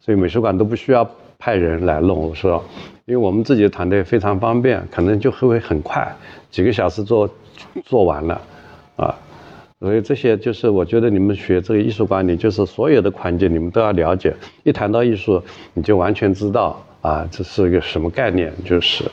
[0.00, 1.08] 所以美术馆都不需要
[1.38, 2.18] 派人来弄。
[2.18, 2.62] 我说，
[3.04, 6.12] 因为我们自己的团队非常方便，可能就会很快，
[6.50, 7.30] 几个小时做
[7.84, 8.40] 做完了，
[8.96, 9.14] 啊，
[9.80, 14.34] 所以这些就是我觉得你们学这个艺术管理，就是所有的环节你们都要了解。
[14.62, 15.42] 一谈到艺术，
[15.74, 19.04] 你就完全知道啊，这是一个什么概念，就是。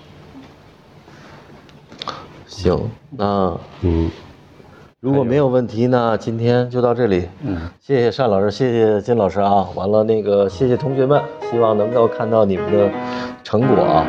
[2.47, 4.09] 行，那嗯。
[5.01, 7.25] 如果没有问题呢，今天就到这里。
[7.41, 9.65] 嗯，谢谢单老师，谢谢金老师啊。
[9.73, 12.91] 完了，那个谢谢同学们，希望能够看到你们的
[13.41, 14.05] 成果啊。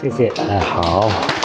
[0.00, 1.39] 谢谢，哎，好。